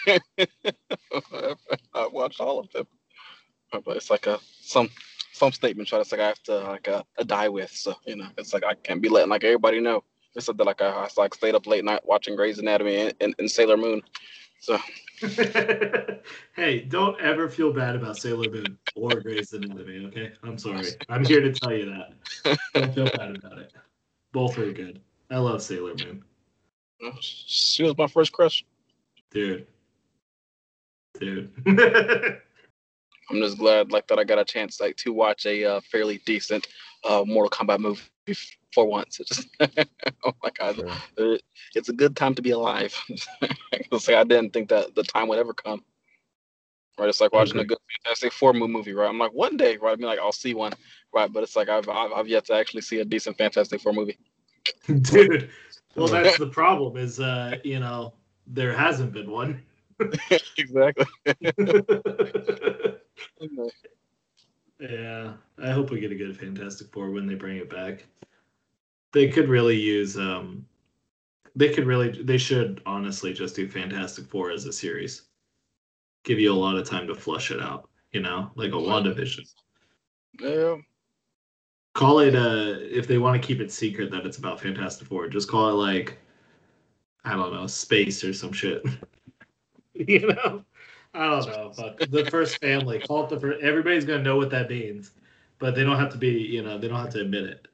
[1.95, 2.87] I watched all of them.
[3.73, 4.91] But it's like a some
[5.37, 7.71] some statement try to like I have to like uh, die with.
[7.71, 10.03] So you know, it's like I can't be letting like everybody know.
[10.35, 13.35] It's that like I, I like stayed up late night watching Grey's Anatomy and, and,
[13.39, 14.03] and Sailor Moon.
[14.61, 14.79] So
[16.57, 20.33] hey, don't ever feel bad about Sailor Moon or Grey's Anatomy, okay?
[20.43, 20.89] I'm sorry.
[21.09, 22.59] I'm here to tell you that.
[22.75, 23.73] Don't feel bad about it.
[24.33, 25.01] Both are good.
[25.31, 26.25] I love Sailor Moon.
[27.21, 28.65] she was my first crush.
[29.31, 29.67] Dude.
[31.19, 31.51] Dude.
[33.31, 36.21] I'm just glad like that I got a chance like to watch a uh, fairly
[36.25, 36.69] decent
[37.05, 38.03] uh, Mortal Kombat movie
[38.73, 39.21] for once.
[39.21, 39.49] It's just
[40.25, 41.35] oh my god, Sure.
[41.35, 41.39] Uh,
[41.75, 42.95] it's a good time to be alive.
[43.73, 45.83] it's like I didn't think that the time would ever come.
[46.99, 49.09] Right, it's like watching a good Fantastic Four movie, right?
[49.09, 49.93] I'm like one day, right?
[49.93, 50.73] I mean, like I'll see one,
[51.13, 51.31] right?
[51.31, 54.19] But it's like I've I've, I've yet to actually see a decent Fantastic Four movie.
[55.03, 55.51] Dude.
[55.95, 58.13] Well, that's the problem is, uh, you know,
[58.47, 59.63] there hasn't been one.
[60.59, 61.07] exactly.
[64.79, 65.33] Yeah,
[65.63, 68.05] I hope we get a good Fantastic Four when they bring it back.
[69.13, 70.67] They could really use um
[71.55, 75.23] they could really they should honestly just do Fantastic Four as a series.
[76.25, 79.49] Give you a lot of time to flush it out, you know, like a WandaVision.
[80.41, 80.77] Yeah.
[81.95, 82.87] Call it a.
[82.95, 85.75] if they want to keep it secret that it's about Fantastic Four, just call it
[85.75, 86.19] like
[87.25, 88.85] I don't know, space or some shit.
[90.09, 90.65] you know?
[91.15, 91.73] I don't know.
[91.73, 91.99] Fuck.
[92.11, 92.99] The first family.
[92.99, 95.13] Call it the first everybody's gonna know what that means.
[95.59, 97.69] But they don't have to be, you know, they don't have to admit it.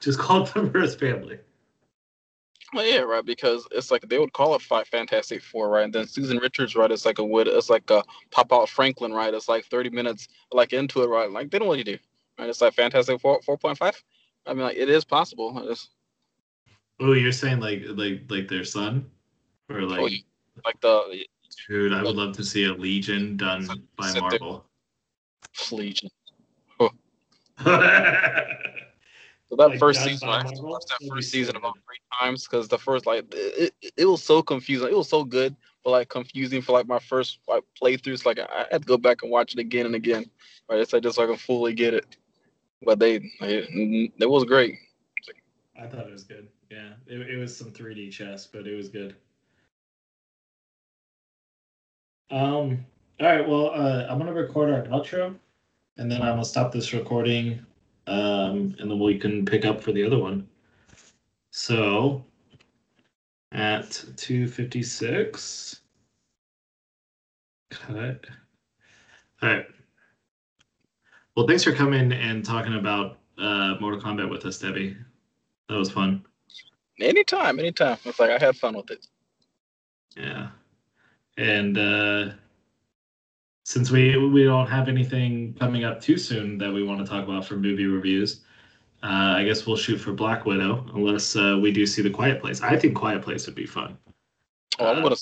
[0.00, 1.38] Just call it the first family.
[2.72, 3.24] Well, yeah, right.
[3.24, 5.84] Because it's like they would call it Five Fantastic Four, right?
[5.84, 6.90] And then Susan Richards, right?
[6.90, 9.34] It's like a would it's like a pop out Franklin, right?
[9.34, 11.30] It's like thirty minutes like into it, right?
[11.30, 11.98] Like they don't want you to,
[12.38, 12.48] right?
[12.48, 14.00] It's like Fantastic Four four point five.
[14.46, 15.68] I mean, like it is possible.
[15.68, 15.88] It's
[17.00, 19.10] Oh, you're saying like like like their son?
[19.68, 21.26] Or like Oh, like the
[21.68, 24.64] dude, I would love to see a Legion done by Marvel.
[25.72, 26.10] Legion.
[26.80, 26.88] yeah,
[29.48, 30.70] So that Like, first season, I had to Marvel?
[30.72, 34.22] watch that first season about three times because the first like it, it, it was
[34.22, 34.88] so confusing.
[34.88, 38.24] It was so good, but like confusing for like my first like playthroughs.
[38.24, 40.30] Like I, I had to go back and watch it again and again,
[40.68, 40.88] right?
[40.88, 42.16] So just so I can fully get it.
[42.82, 44.76] But they, it, it was great.
[45.76, 46.48] I thought it was good.
[46.70, 49.16] Yeah, it, it was some 3D chess, but it was good.
[52.30, 52.84] Um.
[53.20, 53.46] All right.
[53.46, 55.34] Well, uh, I'm gonna record our outro,
[55.98, 57.64] and then I'm gonna stop this recording,
[58.06, 60.48] um, and then we can pick up for the other one.
[61.50, 62.24] So,
[63.52, 65.80] at 2:56,
[67.70, 68.26] cut.
[69.42, 69.66] All right.
[71.34, 74.96] Well, thanks for coming and talking about uh, Mortal Kombat with us, Debbie.
[75.68, 76.24] That was fun.
[77.00, 77.96] Anytime, anytime.
[78.04, 79.06] It's like I had fun with it.
[80.16, 80.50] Yeah.
[81.36, 82.30] And uh
[83.64, 87.24] since we we don't have anything coming up too soon that we want to talk
[87.24, 88.40] about for movie reviews,
[89.02, 92.40] uh, I guess we'll shoot for Black Widow unless uh, we do see the Quiet
[92.40, 92.60] Place.
[92.62, 93.96] I think Quiet Place would be fun.
[94.78, 95.16] Oh, I'm Uh, gonna,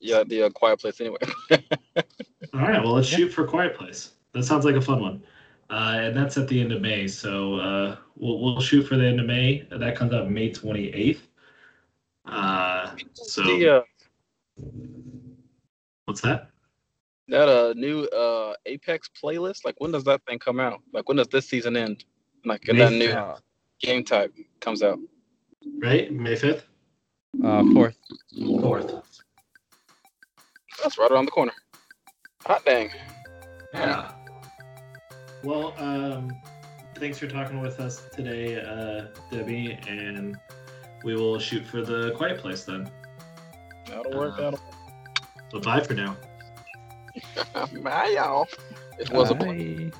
[0.00, 1.18] yeah, the uh, Quiet Place anyway.
[1.50, 3.18] All right, well let's Yeah.
[3.18, 4.12] shoot for Quiet Place.
[4.32, 5.22] That sounds like a fun one.
[5.68, 9.04] Uh, and that's at the end of May, so uh, we'll we'll shoot for the
[9.04, 9.66] end of May.
[9.70, 11.28] That comes out May twenty eighth.
[12.24, 13.82] Uh, so the, uh,
[16.16, 16.48] what's that?
[17.28, 19.64] that uh new uh Apex playlist.
[19.64, 20.80] Like when does that thing come out?
[20.92, 22.04] Like when does this season end?
[22.44, 23.16] Like and May that new fifth.
[23.16, 23.36] Uh,
[23.80, 24.98] game type comes out.
[25.78, 26.66] Right, May fifth,
[27.44, 27.96] uh, fourth.
[28.60, 29.22] fourth.
[30.82, 31.52] That's right around the corner.
[32.46, 32.90] Hot dang.
[33.74, 34.12] Yeah.
[35.42, 36.30] Well, um,
[36.94, 40.36] thanks for talking with us today, uh, Debbie, and
[41.04, 42.88] we will shoot for the Quiet Place then.
[43.86, 44.34] That'll work.
[44.38, 44.65] Uh, That'll
[45.50, 46.16] So bye for now.
[47.82, 48.46] Bye, y'all.
[48.98, 49.92] It was a Bye.